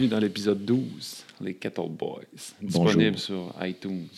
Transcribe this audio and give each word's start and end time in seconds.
bienvenue 0.00 0.16
dans 0.18 0.24
l'épisode 0.24 0.64
12, 0.64 1.24
les 1.42 1.54
Kettle 1.56 1.90
Boys. 1.90 2.22
Disponible 2.62 3.18
sur 3.18 3.54
iTunes 3.60 4.08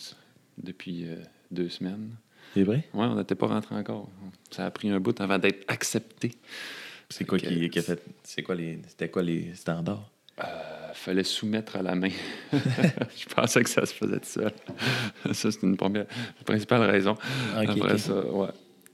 depuis 0.57 1.03
euh, 1.03 1.17
deux 1.51 1.67
semaines. 1.67 2.11
C'est 2.53 2.63
vrai? 2.63 2.87
Ouais, 2.93 3.05
on 3.05 3.15
n'était 3.15 3.35
pas 3.35 3.47
rentré 3.47 3.75
encore. 3.75 4.09
Ça 4.49 4.65
a 4.65 4.71
pris 4.71 4.89
un 4.89 5.01
bout 5.01 5.19
avant 5.19 5.37
d'être 5.37 5.65
accepté. 5.67 6.31
C'est 7.09 7.25
quoi 7.25 7.37
qui, 7.37 7.69
a 7.77 7.81
fait. 7.81 8.01
C'est 8.23 8.43
quoi 8.43 8.55
les. 8.55 8.79
C'était 8.87 9.09
quoi 9.09 9.23
les 9.23 9.53
standards? 9.55 10.09
Euh, 10.39 10.93
fallait 10.93 11.25
soumettre 11.25 11.75
à 11.75 11.81
la 11.81 11.95
main. 11.95 12.11
Je 12.53 13.25
pensais 13.35 13.61
que 13.61 13.69
ça 13.69 13.85
se 13.85 13.93
faisait 13.93 14.19
tout 14.19 14.25
seul. 14.25 14.53
ça, 15.33 15.51
c'est 15.51 15.63
une 15.63 15.75
première, 15.75 16.05
la 16.37 16.43
principale 16.45 16.89
raison. 16.89 17.17
Ok, 17.57 17.69
Après 17.69 17.93
ok. 17.93 17.99
ça, 17.99 18.25
ouais. 18.25 18.49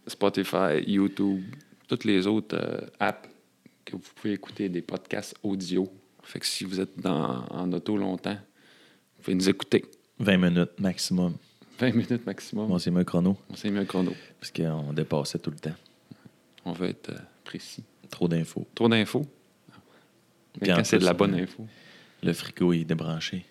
Spotify, 0.08 0.84
YouTube, 0.88 1.44
toutes 1.88 2.06
les 2.06 2.26
autres 2.26 2.57
euh, 2.57 2.82
apps 3.00 3.29
que 3.86 3.96
vous 3.96 4.01
pouvez 4.15 4.34
écouter 4.34 4.70
des 4.70 4.82
podcasts 4.82 5.36
audio. 5.43 5.87
Fait 6.29 6.39
que 6.39 6.46
si 6.46 6.64
vous 6.64 6.79
êtes 6.79 7.00
dans, 7.00 7.43
en 7.50 7.71
auto 7.74 7.97
longtemps, 7.97 8.36
vous 9.18 9.24
pouvez 9.24 9.33
nous 9.36 9.50
écouter. 9.50 9.83
20 10.20 10.37
minutes 10.37 10.79
maximum. 10.79 11.33
20 11.79 11.92
minutes 11.96 12.24
maximum. 12.24 12.68
Bon, 12.68 12.78
c'est 12.78 12.92
mis 12.92 13.00
un 13.00 13.04
chrono. 13.04 13.36
On 13.50 13.56
s'est 13.56 13.71
mis 13.71 13.79
un 13.79 13.86
chrono. 13.86 14.14
Parce 14.39 14.51
qu'on 14.51 14.93
dépassait 14.93 15.39
tout 15.39 15.50
le 15.50 15.57
temps. 15.57 15.73
On 16.65 16.71
veut 16.73 16.89
être 16.89 17.10
euh, 17.10 17.18
précis. 17.43 17.84
Trop 18.11 18.28
d'infos. 18.28 18.68
Trop 18.75 18.87
d'infos. 18.87 19.25
Quand 20.64 20.84
c'est 20.84 21.00
de 21.00 21.06
la 21.06 21.14
bonne 21.14 21.34
euh, 21.34 21.43
info, 21.43 21.65
Le 22.21 22.32
frigo 22.34 22.73
est 22.73 22.84
débranché. 22.86 23.43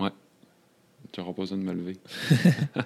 ouais. 0.00 0.10
Tu 1.12 1.20
n'auras 1.20 1.32
pas 1.32 1.42
besoin 1.42 1.58
de 1.58 1.62
me 1.62 1.72
lever. 1.72 1.96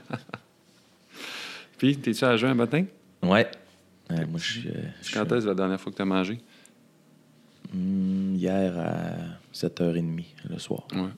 Puis, 1.79 1.97
t'es-tu 1.97 2.25
à 2.25 2.37
jeun 2.37 2.51
un 2.51 2.55
matin? 2.55 2.85
Ouais. 3.23 3.51
Ouais, 4.11 4.27
moi, 4.27 4.39
je 4.39 4.53
suis. 4.61 4.69
euh, 4.69 4.73
je 5.01 5.07
suis- 5.07 5.15
Quand 5.15 5.33
est-ce 5.33 5.47
la 5.47 5.55
dernière 5.55 5.81
fois 5.81 5.91
que 5.93 5.97
tu 5.97 6.03
as 6.03 6.07
mangé? 6.07 6.39
Hmm, 7.73 8.35
hier 8.37 8.79
à 8.79 9.15
7h30 9.55 10.25
le 10.49 10.59
soir. 10.59 10.87
Ouais. 10.93 11.09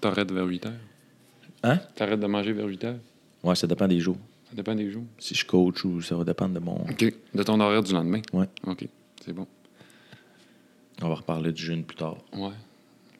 T'arrêtes 0.00 0.32
vers 0.32 0.44
8 0.46 0.66
heures. 0.66 0.72
Hein? 1.62 1.78
T'arrêtes 1.94 2.20
de 2.20 2.26
manger 2.26 2.52
vers 2.52 2.66
8 2.66 2.84
heures? 2.84 2.98
Ouais, 3.42 3.54
ça 3.54 3.66
dépend 3.66 3.86
des 3.88 4.00
jours. 4.00 4.16
Ça 4.48 4.54
dépend 4.56 4.74
des 4.74 4.90
jours. 4.90 5.04
Si 5.18 5.34
je 5.34 5.44
coach 5.46 5.84
ou 5.84 6.00
ça 6.02 6.16
va 6.16 6.24
dépendre 6.24 6.54
de 6.54 6.58
mon. 6.60 6.74
OK. 6.74 7.04
De 7.34 7.42
ton 7.42 7.60
horaire 7.60 7.82
du 7.82 7.92
lendemain? 7.92 8.20
Ouais. 8.32 8.48
OK. 8.66 8.86
C'est 9.24 9.32
bon. 9.32 9.46
On 11.02 11.08
va 11.08 11.14
reparler 11.14 11.52
du 11.52 11.62
jeûne 11.62 11.84
plus 11.84 11.96
tard. 11.96 12.16
Ouais. 12.34 12.50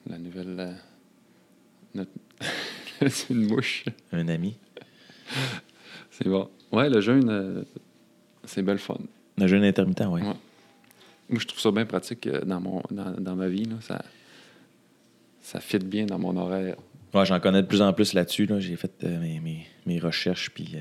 La 0.08 0.18
nouvelle. 0.18 0.56
euh, 0.58 0.72
notre- 1.94 2.10
c'est 3.08 3.30
une 3.30 3.46
mouche. 3.46 3.84
Un 4.12 4.28
ami. 4.28 4.56
C'est 6.10 6.28
bon. 6.28 6.48
Ouais, 6.72 6.88
le 6.90 7.00
jeûne, 7.00 7.28
euh, 7.30 7.62
c'est 8.44 8.62
belle 8.62 8.78
fun. 8.78 8.98
Le 9.38 9.46
jeûne 9.46 9.64
intermittent, 9.64 10.00
ouais. 10.00 10.22
Ouais. 10.22 10.34
Moi, 11.30 11.38
je 11.40 11.46
trouve 11.46 11.60
ça 11.60 11.70
bien 11.70 11.86
pratique 11.86 12.26
euh, 12.26 12.40
dans, 12.42 12.60
mon, 12.60 12.82
dans, 12.90 13.12
dans 13.18 13.36
ma 13.36 13.48
vie. 13.48 13.64
Là. 13.64 13.76
Ça, 13.80 14.02
ça 15.40 15.60
fit 15.60 15.78
bien 15.78 16.06
dans 16.06 16.18
mon 16.18 16.36
horaire. 16.36 16.76
Ouais, 17.14 17.24
j'en 17.24 17.40
connais 17.40 17.62
de 17.62 17.66
plus 17.66 17.82
en 17.82 17.92
plus 17.92 18.12
là-dessus. 18.12 18.46
Là. 18.46 18.60
J'ai 18.60 18.76
fait 18.76 18.92
euh, 19.04 19.18
mes, 19.20 19.40
mes- 19.40 19.66
mes 19.86 19.98
recherches, 19.98 20.50
puis 20.50 20.72
euh, 20.74 20.80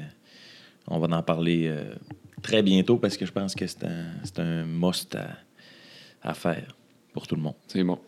on 0.88 1.00
va 1.00 1.16
en 1.18 1.24
parler 1.24 1.68
euh, 1.68 1.94
très 2.42 2.62
bientôt 2.64 2.98
parce 2.98 3.18
que 3.18 3.26
je 3.26 3.32
pense 3.32 3.56
que 3.56 3.66
c'est 3.68 3.84
un, 3.86 4.06
c'est 4.24 4.40
un 4.40 4.66
must 4.66 5.16
à, 5.16 5.30
à 6.22 6.34
faire 6.34 6.76
pour 7.14 7.28
tout 7.28 7.36
le 7.36 7.42
monde. 7.42 7.56
C'est 7.68 7.84
bon. 7.84 8.00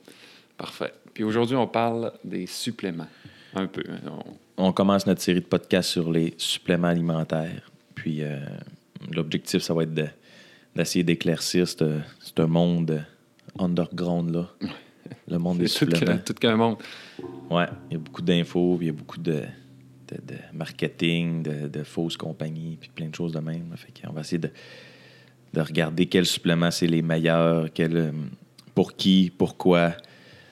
Parfait. 0.57 0.93
Puis 1.13 1.23
aujourd'hui, 1.23 1.55
on 1.55 1.67
parle 1.67 2.13
des 2.23 2.45
suppléments. 2.45 3.07
Un 3.53 3.67
peu. 3.67 3.83
hein. 3.89 3.99
On- 4.07 4.65
On 4.67 4.73
commence 4.73 5.07
notre 5.07 5.21
série 5.21 5.41
de 5.41 5.45
podcasts 5.45 5.89
sur 5.89 6.11
les 6.11 6.35
suppléments 6.37 6.87
alimentaires. 6.89 7.71
Puis 7.95 8.21
l'objectif, 9.11 9.61
ça 9.63 9.73
va 9.73 9.83
être 9.83 9.93
de- 9.93 10.07
d'essayer 10.75 11.03
d'éclaircir 11.03 11.67
ce 11.67 12.41
monde 12.41 13.05
underground-là. 13.59 14.49
Le 15.27 15.37
monde 15.37 15.57
des 15.59 15.67
tout 15.69 15.85
tout 15.85 16.33
qu'un 16.33 16.55
monde. 16.55 16.77
Ouais, 17.49 17.67
il 17.89 17.93
y 17.93 17.95
a 17.95 17.99
beaucoup 17.99 18.21
d'infos, 18.21 18.77
il 18.79 18.87
y 18.87 18.89
a 18.89 18.93
beaucoup 18.93 19.19
de, 19.19 19.43
de, 20.07 20.15
de 20.15 20.37
marketing, 20.53 21.43
de, 21.43 21.67
de 21.67 21.83
fausses 21.83 22.15
compagnies, 22.15 22.77
puis 22.79 22.89
plein 22.93 23.09
de 23.09 23.15
choses 23.15 23.33
de 23.33 23.39
même. 23.39 23.73
Fait 23.75 23.91
qu'on 24.01 24.13
va 24.13 24.21
essayer 24.21 24.39
de, 24.39 24.49
de 25.53 25.61
regarder 25.61 26.05
quels 26.05 26.25
suppléments 26.25 26.71
c'est 26.71 26.87
les 26.87 27.01
meilleurs, 27.01 27.73
quel, 27.73 27.97
euh, 27.97 28.11
pour 28.73 28.95
qui, 28.95 29.31
pourquoi. 29.37 29.93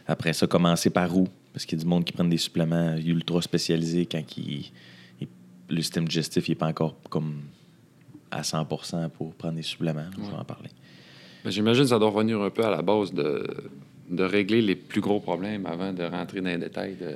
Après 0.07 0.33
ça, 0.33 0.45
commencer 0.47 0.89
par 0.89 1.15
où? 1.15 1.27
Parce 1.53 1.65
qu'il 1.65 1.77
y 1.77 1.81
a 1.81 1.83
du 1.83 1.89
monde 1.89 2.03
qui 2.03 2.11
prennent 2.11 2.29
des 2.29 2.38
suppléments 2.38 2.97
ultra 2.97 3.41
spécialisés 3.41 4.05
quand 4.05 4.23
le 5.69 5.81
système 5.81 6.07
digestif 6.07 6.49
n'est 6.49 6.55
pas 6.55 6.67
encore 6.67 6.95
comme 7.09 7.41
à 8.31 8.41
100% 8.41 9.09
pour 9.09 9.34
prendre 9.34 9.56
des 9.56 9.63
suppléments. 9.63 10.06
Je 10.16 10.29
vais 10.29 10.38
en 10.38 10.44
parler. 10.44 10.69
Ben, 11.44 11.50
J'imagine 11.50 11.84
que 11.84 11.90
ça 11.90 12.00
doit 12.00 12.09
revenir 12.09 12.41
un 12.41 12.50
peu 12.50 12.66
à 12.66 12.69
la 12.69 12.81
base 12.81 13.13
de, 13.13 13.45
de 14.09 14.23
régler 14.23 14.62
les 14.62 14.75
plus 14.75 15.01
gros 15.01 15.19
problèmes 15.19 15.66
avant 15.66 15.94
de 15.94 16.03
rentrer 16.03 16.41
dans 16.41 16.50
les 16.50 16.57
détails. 16.57 16.95
De, 16.95 17.16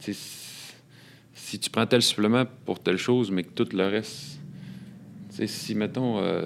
si, 0.00 1.58
tu 1.58 1.70
prends 1.70 1.86
tel 1.86 2.02
supplément 2.02 2.44
pour 2.64 2.80
telle 2.80 2.98
chose, 2.98 3.30
mais 3.30 3.44
que 3.44 3.52
tout 3.52 3.68
le 3.76 3.86
reste. 3.86 4.38
Si, 5.30 5.74
mettons, 5.74 6.18
euh, 6.18 6.44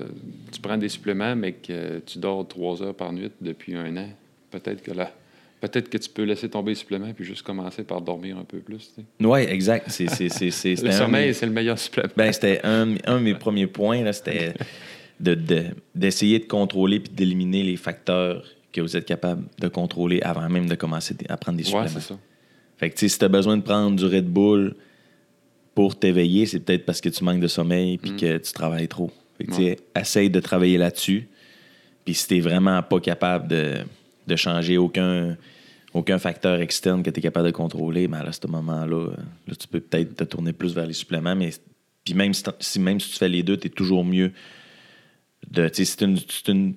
tu 0.53 0.61
prends 0.61 0.79
des 0.79 0.89
suppléments, 0.89 1.35
mais 1.35 1.53
que 1.53 1.99
tu 2.01 2.19
dors 2.19 2.47
trois 2.47 2.83
heures 2.83 2.95
par 2.95 3.13
nuit 3.13 3.33
depuis 3.41 3.75
un 3.75 3.97
an, 3.97 4.09
peut-être 4.51 4.83
que 4.83 4.93
là. 4.93 5.13
Peut-être 5.61 5.89
que 5.89 5.97
tu 5.99 6.11
peux 6.11 6.23
laisser 6.25 6.49
tomber 6.51 6.73
les 6.73 6.75
suppléments 6.77 7.13
puis 7.15 7.25
juste 7.25 7.43
commencer 7.43 7.83
par 7.83 8.01
dormir 8.03 8.37
un 8.37 8.45
peu 8.45 8.59
plus. 8.59 8.95
Oui, 9.21 9.41
exact. 9.41 9.87
C'est, 9.91 10.09
c'est, 10.09 10.29
c'est, 10.29 10.51
c'est- 10.51 10.75
Le 10.83 10.93
sommeil, 10.93 11.35
c'est 11.35 11.47
le 11.47 11.53
meilleur 11.53 11.79
supplément. 11.79 12.09
Ben, 12.17 12.31
c'était 12.33 12.61
un, 12.65 12.95
un 13.07 13.19
de 13.19 13.23
mes 13.25 13.35
premiers 13.35 13.67
points, 13.67 14.03
là, 14.03 14.13
c'était 14.13 14.53
de, 15.19 15.35
de- 15.35 15.65
d'essayer 15.95 16.39
de 16.39 16.45
contrôler 16.45 17.01
puis 17.01 17.13
d'éliminer 17.13 17.63
les 17.63 17.77
facteurs 17.77 18.45
que 18.73 18.81
vous 18.83 18.97
êtes 18.97 19.07
capable 19.07 19.45
de 19.59 19.69
contrôler 19.69 20.21
avant 20.23 20.47
même 20.51 20.69
de 20.69 20.75
commencer 20.75 21.15
à 21.31 21.37
prendre 21.39 21.57
des 21.57 21.65
ouais, 21.65 21.69
suppléments. 21.71 21.89
c'est 21.89 22.01
ça. 22.13 22.19
fait 22.77 22.91
que, 22.91 22.99
si 23.09 23.19
tu 23.19 23.25
as 23.25 23.29
besoin 23.29 23.57
de 23.57 23.63
prendre 23.63 23.97
du 23.97 24.05
Red 24.05 24.27
Bull 24.27 24.75
pour 25.75 25.99
t'éveiller, 25.99 26.45
c'est 26.47 26.61
peut-être 26.61 26.85
parce 26.85 27.01
que 27.01 27.09
tu 27.09 27.25
manques 27.25 27.41
de 27.41 27.49
sommeil 27.49 27.97
puis 27.99 28.11
Mm. 28.13 28.17
que 28.19 28.37
tu 28.39 28.53
travailles 28.53 28.89
trop. 28.89 29.11
Fait 29.39 29.45
que, 29.45 29.53
Ouais. 29.53 29.77
essaye 29.99 30.29
de 30.31 30.41
travailler 30.41 30.77
là-dessus. 30.79 31.29
Puis 32.05 32.15
si 32.15 32.29
tu 32.29 32.41
vraiment 32.41 32.83
pas 32.83 33.01
capable 33.01 33.49
de, 33.49 33.75
de 34.27 34.37
changer 34.37 34.77
aucun, 34.79 35.37
aucun 35.95 36.19
facteur 36.19 36.61
externe 36.61 37.03
que 37.03 37.11
tu 37.11 37.21
es 37.21 37.23
capable 37.23 37.47
de 37.47 37.53
contrôler, 37.53 38.07
là, 38.09 38.21
à 38.27 38.33
ce 38.33 38.47
moment-là, 38.47 39.11
là, 39.47 39.55
tu 39.59 39.69
peux 39.69 39.81
peut-être 39.81 40.17
te 40.17 40.25
tourner 40.25 40.53
plus 40.53 40.75
vers 40.75 40.87
les 40.87 40.93
suppléments. 40.93 41.37
Mais 41.37 41.51
puis 42.05 42.15
même 42.15 42.33
si, 42.35 42.79
même 42.81 43.01
si 43.01 43.11
tu 43.11 43.17
fais 43.19 43.29
les 43.29 43.43
deux, 43.43 43.57
tu 43.57 43.67
es 43.67 43.71
toujours 43.71 44.05
mieux 44.05 44.33
de. 45.51 45.69
Tu 45.69 45.75
sais, 45.77 45.85
si 45.85 45.93
c'est 45.99 46.05
une, 46.05 46.17
c'est 46.19 46.49
une, 46.49 46.75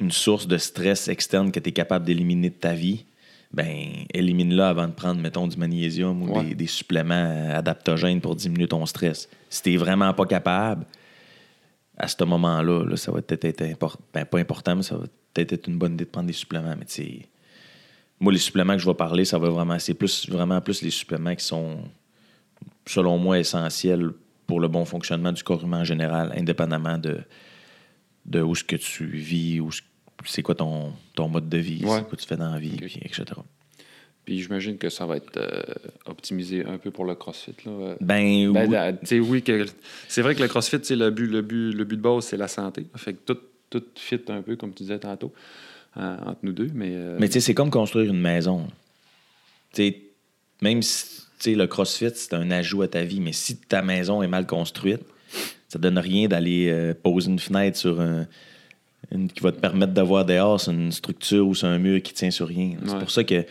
une 0.00 0.10
source 0.10 0.46
de 0.46 0.58
stress 0.58 1.08
externe 1.08 1.50
que 1.52 1.60
tu 1.60 1.68
es 1.68 1.72
capable 1.72 2.04
d'éliminer 2.04 2.50
de 2.50 2.54
ta 2.54 2.74
vie, 2.74 3.04
ben 3.52 3.76
élimine-la 4.12 4.68
avant 4.70 4.88
de 4.88 4.92
prendre, 4.92 5.20
mettons, 5.20 5.46
du 5.46 5.56
magnésium 5.56 6.22
ou 6.22 6.34
Ouais. 6.36 6.44
des, 6.44 6.54
des 6.54 6.66
suppléments 6.66 7.50
adaptogènes 7.54 8.20
pour 8.20 8.34
diminuer 8.36 8.66
ton 8.68 8.84
stress. 8.86 9.28
Si 9.48 9.62
tu 9.62 9.76
vraiment 9.76 10.12
pas 10.12 10.26
capable, 10.26 10.84
à 11.96 12.08
ce 12.08 12.22
moment-là, 12.24 12.84
là, 12.84 12.96
ça 12.96 13.12
va 13.12 13.22
peut-être 13.22 13.44
être 13.44 13.62
important. 13.62 14.02
Ben, 14.12 14.24
pas 14.24 14.38
important, 14.38 14.76
mais 14.76 14.82
ça 14.82 14.96
va 14.96 15.04
peut-être 15.32 15.52
être 15.52 15.68
une 15.68 15.78
bonne 15.78 15.94
idée 15.94 16.04
de 16.04 16.10
prendre 16.10 16.26
des 16.26 16.32
suppléments. 16.32 16.74
Mais 16.78 16.84
tu 16.86 16.92
sais, 16.94 17.28
moi, 18.20 18.32
les 18.32 18.38
suppléments 18.38 18.72
que 18.74 18.80
je 18.80 18.86
vais 18.86 18.94
parler, 18.94 19.24
ça 19.24 19.38
va 19.38 19.48
vraiment, 19.50 19.78
c'est 19.78 19.94
plus, 19.94 20.28
vraiment 20.28 20.60
plus 20.60 20.82
les 20.82 20.90
suppléments 20.90 21.34
qui 21.34 21.44
sont, 21.44 21.78
selon 22.86 23.18
moi, 23.18 23.38
essentiels 23.38 24.10
pour 24.46 24.60
le 24.60 24.68
bon 24.68 24.84
fonctionnement 24.84 25.32
du 25.32 25.42
corps 25.42 25.62
humain 25.64 25.80
en 25.80 25.84
général, 25.84 26.32
indépendamment 26.36 26.98
de, 26.98 27.18
de 28.26 28.42
où 28.42 28.54
ce 28.54 28.64
que 28.64 28.76
tu 28.76 29.06
vis, 29.06 29.60
où 29.60 29.70
ce- 29.72 29.82
c'est 30.24 30.42
quoi 30.42 30.54
ton, 30.54 30.92
ton 31.14 31.28
mode 31.28 31.48
de 31.48 31.58
vie, 31.58 31.84
Ouais. 31.84 31.98
c'est 31.98 32.08
quoi 32.08 32.16
tu 32.18 32.26
fais 32.26 32.36
dans 32.36 32.50
la 32.50 32.58
vie, 32.58 32.76
puis 32.76 32.98
etc. 33.02 33.24
Puis 34.24 34.40
j'imagine 34.42 34.78
que 34.78 34.88
ça 34.88 35.04
va 35.04 35.16
être 35.18 35.36
euh, 35.36 35.62
optimisé 36.06 36.64
un 36.64 36.78
peu 36.78 36.90
pour 36.90 37.04
le 37.04 37.14
CrossFit. 37.14 37.54
Là. 37.66 37.94
Ben, 38.00 38.50
Ben, 38.52 38.66
oui. 38.66 38.70
la- 38.72 38.92
que, 38.92 39.66
c'est 40.08 40.22
vrai 40.22 40.34
que 40.34 40.40
le 40.42 40.48
CrossFit, 40.48 40.78
c'est 40.82 40.96
le 40.96 41.10
but, 41.10 41.26
le, 41.26 41.42
but, 41.42 41.72
le 41.72 41.84
but 41.84 41.96
de 41.96 42.00
base, 42.02 42.24
c'est 42.24 42.36
la 42.38 42.48
santé. 42.48 42.86
Fait 42.96 43.12
que 43.12 43.18
tout, 43.34 43.38
tout 43.68 43.84
fit 43.96 44.20
un 44.28 44.40
peu, 44.40 44.56
comme 44.56 44.72
tu 44.72 44.82
disais 44.84 44.98
tantôt, 44.98 45.32
euh, 45.98 46.16
entre 46.24 46.38
nous 46.42 46.52
deux. 46.52 46.70
Mais, 46.74 46.90
euh, 46.92 47.16
Mais 47.20 47.26
tu 47.28 47.34
sais, 47.34 47.40
c'est 47.40 47.54
comme 47.54 47.70
construire 47.70 48.10
une 48.10 48.20
maison. 48.20 48.66
Tu 49.74 49.82
sais, 49.82 50.00
même 50.62 50.80
si 50.80 51.04
tu 51.38 51.50
sais, 51.50 51.54
le 51.54 51.66
CrossFit, 51.66 52.10
c'est 52.14 52.32
un 52.32 52.50
ajout 52.50 52.80
à 52.82 52.88
ta 52.88 53.02
vie, 53.04 53.20
mais 53.20 53.32
si 53.32 53.56
ta 53.58 53.82
maison 53.82 54.22
est 54.22 54.28
mal 54.28 54.46
construite, 54.46 55.02
ça 55.68 55.78
donne 55.78 55.98
rien 55.98 56.28
d'aller 56.28 56.94
poser 57.02 57.28
une 57.30 57.38
fenêtre 57.40 57.76
sur 57.76 58.00
un, 58.00 58.26
une- 59.12 59.28
qui 59.28 59.40
va 59.40 59.52
te 59.52 59.58
permettre 59.60 59.92
de 59.92 60.00
voir 60.00 60.24
dehors 60.24 60.58
sur 60.60 60.72
une 60.72 60.92
structure 60.92 61.46
ou 61.46 61.54
sur 61.54 61.68
un 61.68 61.78
mur 61.78 62.00
qui 62.00 62.14
tient 62.14 62.30
sur 62.30 62.48
rien. 62.48 62.76
C'est 62.86 62.92
Ouais. 62.92 62.98
pour 63.00 63.10
ça 63.10 63.22
que 63.24 63.44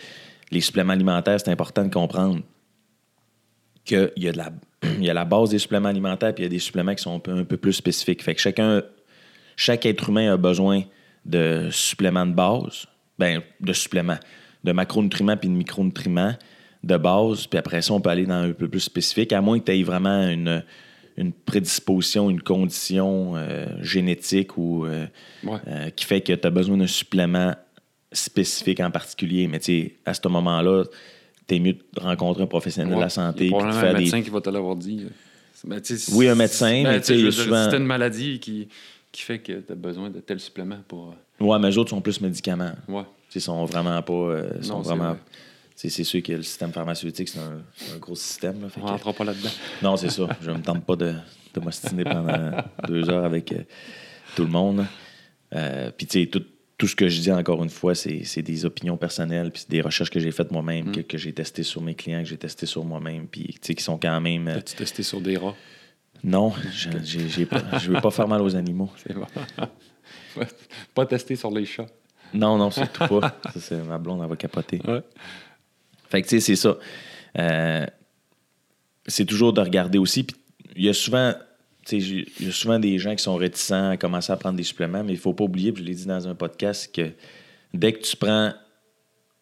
les 0.54 0.62
suppléments 0.62 0.94
alimentaires, 0.94 1.40
c'est 1.40 1.52
important 1.52 1.84
de 1.84 1.94
comprendre 1.94 2.42
qu'il 3.86 4.12
y, 4.18 4.28
a 4.28 4.32
de 4.32 4.38
la- 4.38 4.52
il 4.98 5.04
y 5.04 5.10
a 5.10 5.14
la 5.14 5.26
base 5.26 5.50
des 5.50 5.60
suppléments 5.60 5.90
alimentaires, 5.90 6.34
puis 6.34 6.44
il 6.44 6.46
y 6.46 6.48
a 6.48 6.50
des 6.50 6.60
suppléments 6.60 6.96
qui 6.96 7.04
sont 7.04 7.16
un 7.16 7.20
peu, 7.20 7.32
un 7.32 7.44
peu 7.44 7.58
plus 7.58 7.74
spécifiques. 7.74 8.24
Fait 8.24 8.36
que 8.36 8.42
chacun, 8.42 8.82
chaque 9.56 9.86
être 9.86 10.10
humain 10.10 10.34
a 10.34 10.38
besoin 10.38 10.84
de 11.26 11.70
suppléments 11.72 12.26
de 12.26 12.34
base, 12.34 12.86
ben, 13.20 13.42
de 13.60 13.74
suppléments, 13.74 14.18
de 14.64 14.72
macronutriments 14.72 15.38
puis 15.38 15.50
de 15.50 15.54
micronutriments 15.54 16.34
de 16.84 16.98
base, 16.98 17.48
puis 17.48 17.58
après 17.60 17.82
ça, 17.82 17.94
on 17.94 18.02
peut 18.02 18.10
aller 18.10 18.26
dans 18.26 18.44
un 18.44 18.52
peu 18.52 18.68
plus 18.68 18.82
spécifique, 18.82 19.32
à 19.32 19.42
moins 19.42 19.58
que 19.60 19.66
tu 19.66 19.72
aies 19.72 19.84
vraiment 19.84 20.28
une, 20.28 20.64
une 21.16 21.32
prédisposition, 21.32 22.30
une 22.30 22.42
condition 22.42 23.34
euh, 23.38 23.68
génétique 23.82 24.58
ou 24.58 24.86
euh, 24.86 25.06
Ouais. 25.44 25.60
euh, 25.68 25.90
qui 25.92 26.04
fait 26.06 26.20
que 26.22 26.34
tu 26.34 26.46
as 26.48 26.50
besoin 26.50 26.76
d'un 26.78 26.88
supplément 26.88 27.54
spécifique 28.14 28.80
en 28.80 28.92
particulier. 28.92 29.48
Mais 29.48 29.60
tu 29.60 29.66
sais, 29.66 29.96
à 30.06 30.14
ce 30.14 30.26
moment-là, 30.28 30.84
t'es 31.48 31.60
mieux 31.60 31.74
de 31.74 32.00
rencontrer 32.00 32.44
un 32.44 32.48
professionnel 32.48 32.96
de 32.96 33.00
la 33.00 33.10
santé. 33.10 33.46
Il 33.48 33.52
y 33.52 33.56
a 33.56 33.58
de 33.68 33.72
faire 33.72 33.90
un 33.90 33.94
des- 33.94 34.00
médecin 34.00 34.22
qui 34.22 34.30
va 34.30 34.42
te 34.42 34.50
l'avoir 34.50 34.76
dit. 34.76 35.06
Ben, 35.66 35.82
Oui, 36.14 36.28
un 36.28 36.36
médecin, 36.36 36.84
ben, 36.84 36.92
mais 36.92 37.02
tu 37.02 37.32
sais, 37.32 37.32
souvent- 37.32 37.72
une 37.72 37.86
maladie 37.86 38.40
qui, 38.40 38.68
qui 39.12 39.22
fait 39.22 39.40
que 39.40 39.54
tu 39.62 39.72
as 39.72 39.76
besoin 39.76 40.10
de 40.10 40.20
tel 40.20 40.40
supplément 40.40 40.80
pour. 40.88 41.10
euh, 41.42 41.44
Ouais, 41.46 41.58
mais 41.60 41.70
eux 41.72 41.78
autres 41.78 41.90
sont 41.92 42.02
plus 42.02 42.20
médicaments. 42.22 42.74
Ouais. 42.88 43.04
Ils 43.34 43.42
sont 43.42 43.64
vraiment 43.66 44.02
pas. 44.02 44.14
euh, 44.14 44.62
sont 44.62 44.74
Non, 44.78 44.84
c'est 44.84 44.90
vraiment. 44.90 45.10
vrai. 45.12 45.20
C'est 45.76 45.90
sûr 46.04 46.22
que 46.22 46.34
le 46.34 46.44
système 46.44 46.72
pharmaceutique, 46.72 47.28
c'est 47.30 47.40
un, 47.40 47.98
gros 48.00 48.16
système. 48.16 48.62
Là, 48.62 48.68
On 48.78 48.82
que- 48.82 48.86
rentrera 48.88 49.12
pas 49.14 49.24
là-dedans. 49.24 49.50
Non, 49.82 49.98
c'est 49.98 50.10
ça. 50.10 50.28
Je 50.42 50.52
ne 50.52 50.58
me 50.58 50.62
tente 50.62 50.86
pas 50.86 50.96
de, 50.96 51.14
de 51.54 51.60
m'ostiner 51.60 52.04
pendant 52.04 52.52
deux 52.88 53.10
heures 53.10 53.26
avec 53.26 53.52
euh, 53.54 53.64
tout 54.36 54.44
le 54.44 54.50
monde. 54.52 54.86
Euh, 55.56 55.92
Puis, 55.98 56.06
tu 56.08 56.20
sais, 56.22 56.26
tout, 56.28 56.44
tout 56.78 56.88
ce 56.88 56.96
que 56.96 57.08
je 57.08 57.22
dis, 57.22 57.32
encore 57.32 57.64
une 57.64 57.70
fois, 57.70 57.94
c'est 57.96 58.42
des 58.42 58.66
opinions 58.66 58.98
personnelles, 58.98 59.52
puis 59.52 59.62
c'est 59.62 59.70
des 59.70 59.82
recherches 59.82 60.10
que 60.10 60.20
j'ai 60.20 60.32
faites 60.32 60.52
moi-même, 60.52 60.92
que, 60.92 61.02
que 61.02 61.18
j'ai 61.18 61.32
testées 61.34 61.64
sur 61.64 61.82
mes 61.82 61.96
clients, 61.96 62.22
que 62.24 62.28
j'ai 62.30 62.38
testées 62.38 62.66
sur 62.66 62.84
moi-même, 62.84 63.28
puis, 63.28 63.46
tu 63.46 63.60
sais, 63.62 63.76
qui 63.76 63.84
sont 63.84 63.98
quand 63.98 64.20
même. 64.20 64.48
euh, 64.48 64.58
As-tu 64.58 64.76
testé 64.76 65.04
sur 65.04 65.22
des 65.22 65.38
rats? 65.38 65.56
non, 66.24 66.54
je 66.72 66.90
je 67.04 67.92
veux 67.92 68.02
pas 68.02 68.12
faire 68.12 68.28
mal 68.28 68.42
aux 68.42 68.56
animaux. 68.56 68.90
C'est 69.06 69.14
bon. 69.14 69.28
pas 70.96 71.06
testé 71.06 71.36
sur 71.36 71.52
les 71.52 71.66
chats. 71.66 71.86
Non, 72.34 72.58
non, 72.58 72.72
surtout 72.72 73.08
pas. 73.08 73.40
Ça, 73.54 73.60
c'est 73.60 73.78
ma 73.84 73.98
blonde, 74.00 74.22
elle 74.24 74.30
va 74.30 74.36
capoter. 74.36 74.82
Ouais. 74.88 75.02
Fait 76.10 76.22
que, 76.22 76.28
tu 76.28 76.40
sais, 76.40 76.40
c'est 76.40 76.56
ça. 76.56 76.78
Euh, 77.38 77.86
c'est 79.06 79.26
toujours 79.26 79.54
de 79.54 79.62
regarder 79.62 79.98
aussi. 80.00 80.24
Puis, 80.24 80.36
il 80.76 80.84
y 80.86 80.90
a 80.90 80.94
souvent. 80.94 81.34
Il 81.92 82.26
y 82.40 82.48
a 82.48 82.52
souvent 82.52 82.80
des 82.80 82.98
gens 82.98 83.16
qui 83.16 83.24
sont 83.24 83.36
réticents 83.36 83.90
à 83.90 83.98
commencer 83.98 84.32
à 84.32 84.38
prendre 84.38 84.58
des 84.58 84.64
suppléments, 84.64 85.04
mais 85.04 85.14
il 85.14 85.18
ne 85.18 85.22
faut 85.22 85.34
pas 85.34 85.44
oublier, 85.44 85.72
puis 85.72 85.84
je 85.84 85.90
l'ai 85.90 85.96
dit 85.96 86.06
dans 86.06 86.28
un 86.28 86.36
podcast, 86.36 86.94
que 86.94 87.12
dès 87.74 87.94
que 87.94 88.02
tu 88.02 88.16
prends 88.16 88.54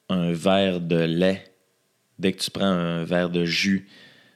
un 0.10 0.32
verre 0.34 0.82
de 0.82 0.98
lait, 0.98 1.44
dès 2.20 2.34
que 2.34 2.42
tu 2.42 2.52
prends 2.52 2.66
un 2.66 3.04
verre 3.04 3.30
de 3.30 3.46
jus, 3.46 3.88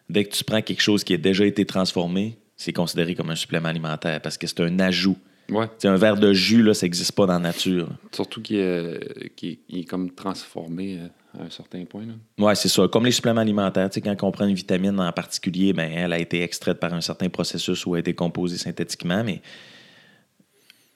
dès 0.09 0.25
que 0.25 0.35
tu 0.35 0.43
prends 0.43 0.61
quelque 0.61 0.81
chose 0.81 1.03
qui 1.03 1.13
a 1.13 1.17
déjà 1.17 1.45
été 1.45 1.65
transformé, 1.65 2.37
c'est 2.55 2.73
considéré 2.73 3.15
comme 3.15 3.29
un 3.29 3.35
supplément 3.35 3.69
alimentaire 3.69 4.21
parce 4.21 4.37
que 4.37 4.47
c'est 4.47 4.61
un 4.61 4.79
ajout. 4.79 5.17
Ouais. 5.49 5.67
Un 5.83 5.97
verre 5.97 6.17
de 6.17 6.33
jus, 6.33 6.63
là, 6.63 6.73
ça 6.73 6.85
n'existe 6.85 7.11
pas 7.11 7.25
dans 7.25 7.33
la 7.33 7.39
nature. 7.39 7.89
Surtout 8.11 8.41
qu'il 8.41 8.57
est, 8.57 9.59
est 9.69 9.87
comme 9.87 10.11
transformé 10.11 10.99
euh, 10.99 11.07
à 11.39 11.43
un 11.43 11.49
certain 11.49 11.83
point. 11.85 12.03
Oui, 12.37 12.55
c'est 12.55 12.69
ça. 12.69 12.87
Comme 12.87 13.05
les 13.05 13.11
suppléments 13.11 13.41
alimentaires, 13.41 13.89
tu 13.89 13.95
sais, 13.95 14.01
quand 14.01 14.15
on 14.27 14.31
prend 14.31 14.45
une 14.47 14.55
vitamine 14.55 14.99
en 14.99 15.11
particulier, 15.11 15.73
ben, 15.73 15.91
elle 15.91 16.13
a 16.13 16.19
été 16.19 16.41
extraite 16.41 16.79
par 16.79 16.93
un 16.93 17.01
certain 17.01 17.29
processus 17.29 17.85
ou 17.85 17.93
a 17.95 17.99
été 17.99 18.13
composée 18.13 18.57
synthétiquement, 18.57 19.23
mais 19.23 19.41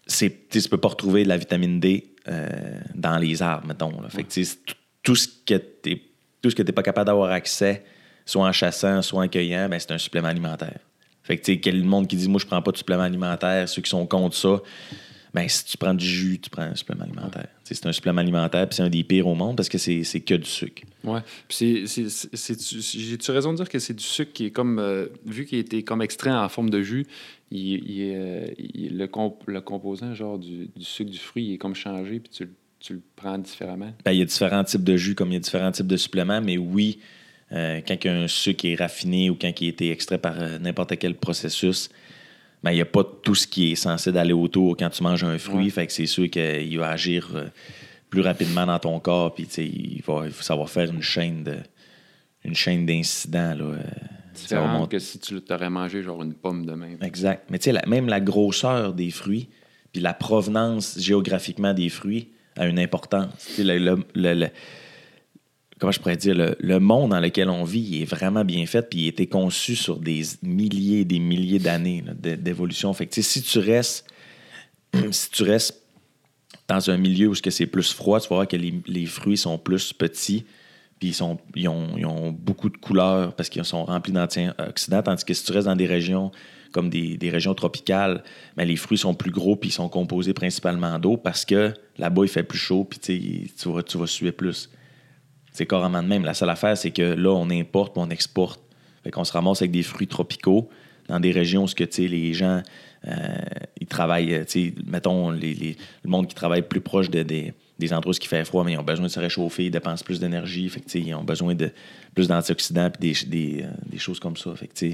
tu 0.08 0.32
tu 0.50 0.62
peux 0.70 0.78
pas 0.78 0.90
retrouver 0.90 1.24
de 1.24 1.30
la 1.30 1.38
vitamine 1.38 1.80
D 1.80 2.14
euh, 2.28 2.80
dans 2.96 3.18
les 3.18 3.42
arbres, 3.42 3.68
mettons. 3.68 4.02
là. 4.02 4.10
Fait 4.10 4.24
que, 4.24 4.30
tout- 5.04 5.16
ce 5.16 5.28
que 5.28 5.56
tu 5.84 6.00
t'es 6.66 6.72
pas 6.72 6.84
capable 6.84 7.08
d'avoir 7.08 7.32
accès, 7.32 7.84
soit 8.26 8.46
en 8.48 8.52
chassant, 8.52 9.02
soit 9.02 9.24
en 9.24 9.28
cueillant, 9.28 9.68
ben, 9.70 9.80
c'est 9.80 9.92
un 9.92 9.98
supplément 9.98 10.28
alimentaire. 10.28 10.80
Fait 11.24 11.38
que, 11.38 11.44
tu 11.46 11.54
sais, 11.54 11.60
quel 11.60 11.84
monde 11.84 12.08
qui 12.08 12.16
dit, 12.16 12.28
moi, 12.28 12.40
je 12.40 12.46
prends 12.48 12.62
pas 12.62 12.72
de 12.72 12.78
supplément 12.78 13.04
alimentaire, 13.04 13.68
ceux 13.70 13.82
qui 13.82 13.90
sont 13.90 14.06
contre 14.08 14.36
ça, 14.36 14.60
ben, 15.34 15.48
si 15.48 15.64
tu 15.66 15.78
prends 15.78 15.94
du 15.94 16.06
jus, 16.06 16.40
tu 16.40 16.50
prends 16.50 16.64
un 16.64 16.76
supplément 16.76 17.04
alimentaire. 17.04 17.48
C'est 17.64 17.86
un 17.86 17.92
supplément 17.92 18.22
alimentaire, 18.22 18.68
puis 18.68 18.76
c'est 18.78 18.84
un 18.84 18.90
des 18.90 19.04
pires 19.04 19.28
au 19.28 19.36
monde 19.36 19.56
parce 19.58 19.70
que 19.70 19.78
c'est 19.78 20.04
que 20.22 20.34
du 20.36 20.50
sucre. 20.50 20.82
Ouais. 21.04 21.20
Puis 21.48 21.86
j'ai-tu 21.88 23.32
raison 23.32 23.52
de 23.52 23.58
dire 23.58 23.70
que 23.70 23.80
c'est 23.80 23.94
du 23.94 24.04
sucre 24.04 24.32
qui 24.34 24.46
est 24.46 24.52
comme, 24.52 24.80
euh, 24.80 25.08
vu 25.26 25.46
qu'il 25.46 25.58
a 25.58 25.62
été 25.62 25.84
comme 25.84 26.02
extrait 26.02 26.32
en 26.32 26.50
forme 26.50 26.70
de 26.70 26.82
jus, 26.82 27.06
il, 27.52 27.82
euh, 28.16 28.48
il- 28.58 28.98
le, 28.98 29.08
comp- 29.08 29.44
le 29.48 29.62
composant 29.62 30.14
genre 30.14 30.38
du, 30.40 30.70
du 30.76 30.84
sucre 30.86 31.12
du 31.12 31.18
fruit 31.18 31.46
il 31.46 31.54
est 31.54 31.58
comme 31.58 31.76
changé, 31.76 32.20
puis 32.20 32.30
tu, 32.32 32.44
le- 32.44 32.54
tu 32.80 32.94
le 32.94 33.02
prends 33.16 33.38
différemment? 33.38 33.94
Ben, 34.06 34.12
il 34.12 34.20
y 34.20 34.22
a 34.22 34.26
différents 34.26 34.64
types 34.64 34.84
de 34.84 34.98
jus 34.98 35.16
comme 35.16 35.30
il 35.30 35.34
y 35.34 35.38
a 35.38 35.42
différents 35.42 35.72
types 35.72 35.88
de 35.88 35.98
suppléments, 35.98 36.42
mais 36.42 36.58
oui, 36.58 37.00
euh, 37.52 37.82
quand 37.88 38.06
un 38.06 38.28
sucre 38.28 38.66
est 38.66 38.76
raffiné 38.76 39.30
ou 39.30 39.36
quand 39.36 39.52
il 39.62 39.66
a 39.66 39.70
été 39.70 39.92
extrait 39.92 40.18
par 40.20 40.36
n'importe 40.60 40.98
quel 40.98 41.16
processus, 41.16 41.90
ben, 42.64 42.72
il 42.72 42.76
n'y 42.76 42.82
a 42.82 42.86
pas 42.86 43.04
tout 43.04 43.36
ce 43.36 43.48
qui 43.48 43.72
est 43.72 43.76
censé 43.76 44.12
d'aller 44.12 44.34
autour 44.34 44.76
quand 44.78 44.90
tu 44.90 45.02
manges 45.04 45.24
un 45.24 45.38
fruit. 45.38 45.66
Ouais. 45.66 45.70
Fait 45.70 45.88
que 45.88 45.94
c'est 45.94 46.06
sûr 46.06 46.30
qu'il 46.30 46.78
va 46.78 46.90
agir 46.90 47.30
euh, 47.36 47.46
plus 48.10 48.22
rapidement 48.22 48.66
dans 48.66 48.80
ton 48.80 49.00
corps, 49.00 49.34
puis 49.34 49.44
il 49.58 50.02
va, 50.06 50.26
va 50.56 50.66
faire 50.66 50.92
une 50.92 51.02
chaîne 51.02 51.44
de 51.44 51.56
une 52.46 52.56
chaîne 52.56 52.86
d'incidents. 52.86 53.54
là, 53.56 53.64
euh, 53.66 53.78
Différent 54.34 54.88
que 54.88 55.00
si 55.00 55.20
tu 55.20 55.42
t'aurais 55.42 55.70
mangé 55.70 56.02
genre 56.02 56.24
une 56.24 56.34
pomme 56.34 56.66
de 56.66 56.72
même. 56.74 56.98
Exact. 57.02 57.46
Mais 57.50 57.60
tu 57.60 57.72
sais, 57.72 57.78
même 57.88 58.08
la 58.08 58.22
grosseur 58.22 58.94
des 58.94 59.12
fruits, 59.12 59.50
puis 59.92 60.02
la 60.02 60.14
provenance 60.14 60.98
géographiquement 61.00 61.74
des 61.74 61.90
fruits 61.90 62.30
a 62.58 62.66
une 62.68 62.80
importance. 62.80 63.58
Le- 63.60 63.78
le- 63.78 64.04
le- 64.16 64.48
comment 65.80 65.92
je 65.92 66.00
pourrais 66.00 66.18
dire, 66.18 66.36
le, 66.36 66.80
monde 66.80 67.12
dans 67.12 67.20
lequel 67.20 67.50
on 67.50 67.64
vit 67.64 68.02
est 68.02 68.06
vraiment 68.06 68.44
bien 68.44 68.66
fait, 68.66 68.88
puis 68.90 69.00
il 69.00 69.06
a 69.06 69.10
été 69.10 69.28
conçu 69.28 69.76
sur 69.76 69.98
des 69.98 70.24
milliers 70.44 71.00
et 71.00 71.06
des 71.06 71.20
milliers 71.20 71.60
d'années 71.60 72.04
d'évolution. 72.20 72.94
Fait 72.94 73.12
si 73.12 73.42
tu 73.42 73.60
restes, 73.60 74.06
si 75.12 75.44
dans 76.68 76.90
un 76.90 76.98
milieu 76.98 77.30
où 77.30 77.36
c'est 77.36 77.66
plus 77.66 77.94
froid, 77.94 78.20
tu 78.20 78.28
vas 78.30 78.36
voir 78.36 78.48
que 78.48 78.58
les, 78.58 79.06
fruits 79.06 79.38
sont 79.38 79.58
plus 79.58 79.94
petits, 79.94 80.46
puis 81.00 81.18
ils, 81.56 81.68
ont, 81.70 82.32
beaucoup 82.32 82.70
de 82.70 82.78
couleurs 82.78 83.34
parce 83.34 83.48
qu'ils 83.48 83.64
sont 83.64 83.86
remplis 83.86 84.12
d'antioxydants, 84.12 85.02
tandis 85.02 85.24
que 85.24 85.34
si 85.34 85.46
tu 85.46 85.54
restes 85.54 85.68
dans 85.68 85.78
des 85.78 85.88
régions 85.88 86.32
comme 86.74 86.90
des, 86.90 87.30
régions 87.32 87.56
tropicales, 87.56 88.22
ben, 88.56 88.66
les 88.66 88.76
fruits 88.76 88.98
sont 88.98 89.16
plus 89.16 89.32
gros 89.32 89.56
puis 89.56 89.70
ils 89.70 89.74
sont 89.74 89.90
composés 89.90 90.34
principalement 90.34 91.00
d'eau 91.00 91.16
parce 91.18 91.46
que 91.46 91.74
là-bas, 91.98 92.24
il 92.24 92.28
fait 92.28 92.44
plus 92.44 92.60
chaud 92.60 92.84
puis 92.84 93.00
tu 93.00 93.98
vas 93.98 94.08
suer 94.08 94.34
plus. 94.34 94.70
C'est 95.60 95.66
carrément 95.66 96.02
de 96.02 96.08
même. 96.08 96.24
La 96.24 96.34
seule 96.34 96.50
affaire, 96.52 96.78
c'est 96.78 96.92
que 96.92 97.02
là, 97.02 97.32
on 97.32 97.50
importe 97.50 97.98
on 97.98 98.10
exporte. 98.10 98.62
Fait 99.04 99.12
qu'on 99.12 99.26
se 99.26 99.34
ramasse 99.34 99.62
avec 99.62 99.72
des 99.72 99.84
fruits 99.84 100.08
tropicaux 100.08 100.70
dans 101.10 101.20
des 101.20 101.32
régions 101.34 101.64
où 101.64 101.68
ce 101.68 101.76
que, 101.76 101.84
tu 101.84 102.04
sais, 102.04 102.08
les 102.08 102.34
gens, 102.34 102.62
euh, 103.06 103.12
ils 103.82 103.86
travaillent, 103.86 104.36
euh, 104.36 104.46
tu 104.46 104.68
sais, 104.70 104.74
mettons, 104.88 105.32
les, 105.32 105.54
les- 105.54 105.76
le 106.06 106.10
monde 106.10 106.28
qui 106.28 106.34
travaille 106.36 106.62
plus 106.62 106.80
proche 106.80 107.10
de, 107.10 107.24
des, 107.24 107.52
des 107.78 107.92
endroits 107.94 108.14
où 108.14 108.18
il 108.22 108.26
fait 108.26 108.46
froid, 108.46 108.64
mais 108.64 108.72
ils 108.72 108.78
ont 108.78 108.84
besoin 108.84 109.08
de 109.08 109.12
se 109.12 109.20
réchauffer, 109.20 109.66
ils 109.66 109.72
dépensent 109.72 110.02
plus 110.06 110.22
d'énergie, 110.22 110.70
fait 110.70 110.80
que, 110.80 110.98
ils 110.98 111.14
ont 111.14 111.26
besoin 111.26 111.54
de 111.56 111.72
plus 112.16 112.30
d'antioxydants 112.30 112.90
puis 112.90 113.14
des, 113.14 113.26
des, 113.58 113.64
euh, 113.64 113.70
des 113.86 113.98
choses 113.98 114.22
comme 114.22 114.38
ça. 114.38 114.56
Fait 114.56 114.68
que, 114.68 114.86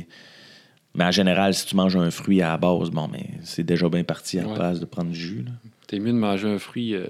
mais 0.95 1.03
en 1.03 1.11
général, 1.11 1.53
si 1.53 1.67
tu 1.67 1.75
manges 1.75 1.95
un 1.95 2.09
fruit 2.09 2.41
à 2.41 2.47
la 2.49 2.57
base, 2.57 2.89
bon, 2.89 3.07
mais 3.07 3.25
c'est 3.43 3.63
déjà 3.63 3.87
bien 3.87 4.03
parti 4.03 4.39
à 4.39 4.43
la 4.43 4.47
Ouais. 4.49 4.55
place 4.55 4.79
de 4.79 4.85
prendre 4.85 5.11
du 5.11 5.19
jus. 5.19 5.45
T'es 5.85 5.99
mieux 5.99 6.11
de 6.13 6.17
manger 6.17 6.47
un 6.47 6.57
fruit 6.57 6.95
euh, 6.95 7.05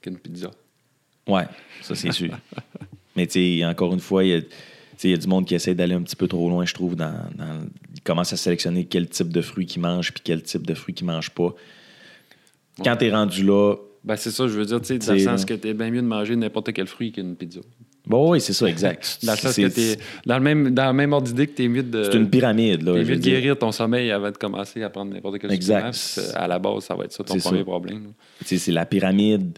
qu'une 0.00 0.16
pizza. 0.16 0.50
Ouais, 1.28 1.44
ça 1.82 1.94
c'est 1.94 2.12
sûr. 2.12 2.30
Mais 3.16 3.26
tu 3.26 3.58
sais, 3.58 3.64
encore 3.64 3.92
une 3.92 4.00
fois, 4.00 4.24
il 4.24 4.30
y 4.30 4.34
a, 4.34 5.08
y 5.08 5.18
du 5.18 5.26
monde 5.28 5.44
qui 5.46 5.54
essaie 5.54 5.74
d'aller 5.74 5.94
un 5.94 6.02
petit 6.02 6.16
peu 6.16 6.26
trop 6.28 6.48
loin, 6.48 6.64
je 6.64 6.72
trouve, 6.74 6.96
dans, 6.96 7.12
dans- 7.36 7.66
il 7.94 8.00
commence 8.02 8.32
à 8.32 8.36
sélectionner 8.36 8.84
quel 8.86 9.06
type 9.08 9.28
de 9.28 9.40
fruits 9.42 9.66
qu'il 9.66 9.82
mange 9.82 10.12
puis 10.12 10.22
quel 10.24 10.42
type 10.42 10.66
de 10.66 10.74
fruits 10.74 10.94
qu'il 10.94 11.06
mange 11.06 11.30
pas. 11.30 11.54
Quand 12.84 12.96
tu 12.96 13.04
es 13.06 13.10
rendu 13.10 13.44
là, 13.44 13.76
Ben, 14.04 14.16
c'est 14.16 14.30
ça, 14.30 14.48
je 14.48 14.52
veux 14.54 14.64
dire, 14.64 14.80
tu 14.80 14.86
sais, 14.86 14.98
dans 14.98 15.12
le 15.12 15.18
sens 15.20 15.44
que 15.44 15.54
t'es 15.54 15.74
bien 15.74 15.90
mieux 15.90 16.02
de 16.02 16.06
manger 16.06 16.34
n'importe 16.36 16.72
quel 16.72 16.86
fruit 16.86 17.12
qu'une 17.12 17.36
pizza. 17.36 17.60
bon, 18.06 18.30
oui, 18.32 18.40
c'est 18.40 18.54
ça, 18.54 18.66
exact. 18.66 19.18
Dans 19.24 19.32
le 19.32 19.38
sens 19.38 19.54
que 19.54 19.66
t'es. 19.68 19.98
Dans 20.26 20.38
le 20.38 20.42
même, 20.42 20.70
dans 20.74 20.86
le 20.86 20.92
même 20.94 21.12
ordre 21.12 21.26
d'idée 21.28 21.46
que 21.46 21.52
t'es 21.52 21.68
mieux 21.68 21.82
de. 21.84 22.04
C'est 22.04 22.14
une 22.16 22.28
pyramide, 22.30 22.82
là. 22.82 22.94
T'es 22.94 23.04
mieux 23.04 23.16
de 23.16 23.20
dire. 23.20 23.38
guérir 23.40 23.58
ton 23.58 23.70
sommeil 23.70 24.10
avant 24.10 24.30
de 24.32 24.36
commencer 24.38 24.82
à 24.82 24.90
prendre 24.90 25.12
n'importe 25.12 25.38
quel 25.38 25.52
Exact. 25.52 25.92
puis, 25.92 26.22
euh, 26.24 26.32
À 26.34 26.48
la 26.48 26.58
base, 26.58 26.84
ça 26.84 26.94
va 26.96 27.04
être 27.04 27.12
ça 27.12 27.22
ton 27.22 27.36
premier 27.38 27.58
ça. 27.58 27.64
problème. 27.64 28.04
là. 28.04 28.10
Tu 28.40 28.44
sais, 28.46 28.58
c'est 28.58 28.72
la 28.72 28.86
pyramide 28.86 29.56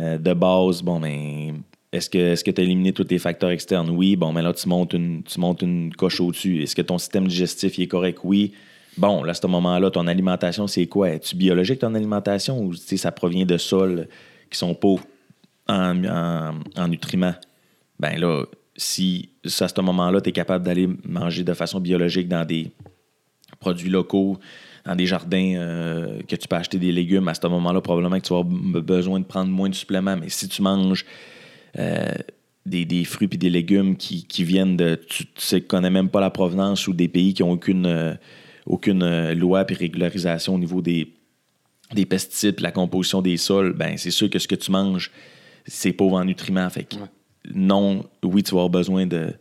euh, 0.00 0.18
de 0.18 0.32
base. 0.32 0.82
Bon, 0.82 0.98
mais 0.98 1.52
est-ce 1.92 2.08
que 2.10 2.50
tu 2.50 2.60
as 2.60 2.64
éliminé 2.64 2.92
tous 2.92 3.06
les 3.08 3.18
facteurs 3.18 3.50
externes? 3.50 3.90
Oui. 3.90 4.16
Bon, 4.16 4.32
mais 4.32 4.42
là, 4.42 4.52
tu 4.52 4.68
montes 4.68 4.92
une, 4.94 5.22
tu 5.22 5.38
montes 5.38 5.62
une 5.62 5.92
coche 5.94 6.20
au-dessus. 6.20 6.62
Est-ce 6.62 6.74
que 6.74 6.82
ton 6.82 6.98
système 6.98 7.28
digestif 7.28 7.78
est 7.78 7.86
correct? 7.86 8.20
Oui. 8.24 8.52
Bon, 8.98 9.22
là, 9.22 9.30
à 9.30 9.34
ce 9.34 9.46
moment-là, 9.46 9.90
ton 9.90 10.06
alimentation, 10.08 10.66
c'est 10.66 10.86
quoi? 10.86 11.10
Es-tu 11.10 11.36
biologique, 11.36 11.78
ton 11.78 11.94
alimentation, 11.94 12.60
ou 12.60 12.74
ça 12.74 13.12
provient 13.12 13.46
de 13.46 13.56
sols 13.56 14.08
qui 14.50 14.58
sont 14.58 14.74
pauvres 14.74 15.04
en, 15.68 16.04
en- 16.04 16.54
en 16.76 16.88
nutriments? 16.88 17.34
Ben 18.00 18.18
là, 18.18 18.44
si 18.76 19.28
à 19.44 19.68
ce 19.68 19.80
moment-là, 19.80 20.20
tu 20.20 20.30
es 20.30 20.32
capable 20.32 20.64
d'aller 20.64 20.88
manger 21.04 21.44
de 21.44 21.54
façon 21.54 21.80
biologique 21.80 22.28
dans 22.28 22.44
des 22.44 22.70
produits 23.60 23.90
locaux, 23.90 24.38
dans 24.90 24.96
des 24.96 25.06
jardins 25.06 25.54
euh, 25.54 26.20
que 26.26 26.34
tu 26.34 26.48
peux 26.48 26.56
acheter 26.56 26.76
des 26.78 26.90
légumes, 26.90 27.28
à 27.28 27.34
ce 27.34 27.46
moment-là, 27.46 27.80
probablement 27.80 28.18
que 28.18 28.26
tu 28.26 28.32
vas 28.34 28.40
avoir 28.40 28.52
be- 28.52 28.80
besoin 28.80 29.20
de 29.20 29.24
prendre 29.24 29.48
moins 29.50 29.68
de 29.68 29.74
suppléments. 29.74 30.16
Mais 30.16 30.28
si 30.28 30.48
tu 30.48 30.62
manges 30.62 31.04
euh, 31.78 32.08
des, 32.66 32.84
des 32.84 33.04
fruits 33.04 33.28
et 33.30 33.36
des 33.36 33.50
légumes 33.50 33.96
qui, 33.96 34.24
qui 34.26 34.42
viennent 34.42 34.76
de. 34.76 34.96
Tu, 34.96 35.26
sais, 35.36 35.60
connais 35.60 35.90
même 35.90 36.08
pas 36.08 36.20
la 36.20 36.30
provenance 36.30 36.88
ou 36.88 36.92
des 36.92 37.06
pays 37.06 37.34
qui 37.34 37.42
n'ont 37.44 37.52
aucune, 37.52 37.86
euh, 37.86 38.14
aucune 38.66 39.32
loi 39.34 39.64
et 39.68 39.74
régularisation 39.74 40.56
au 40.56 40.58
niveau 40.58 40.82
des, 40.82 41.12
des 41.94 42.04
pesticides 42.04 42.58
la 42.58 42.72
composition 42.72 43.22
des 43.22 43.36
sols, 43.36 43.72
ben 43.72 43.96
c'est 43.96 44.10
sûr 44.10 44.28
que 44.28 44.40
ce 44.40 44.48
que 44.48 44.56
tu 44.56 44.72
manges, 44.72 45.12
c'est 45.66 45.92
pauvre 45.92 46.16
en 46.18 46.24
nutriments. 46.24 46.68
Fait 46.68 46.82
que 46.82 46.96
Ouais. 46.96 47.06
non, 47.54 48.04
oui, 48.24 48.42
tu 48.42 48.50
vas 48.56 48.62
avoir 48.62 48.70
besoin 48.70 49.06
de, 49.06 49.32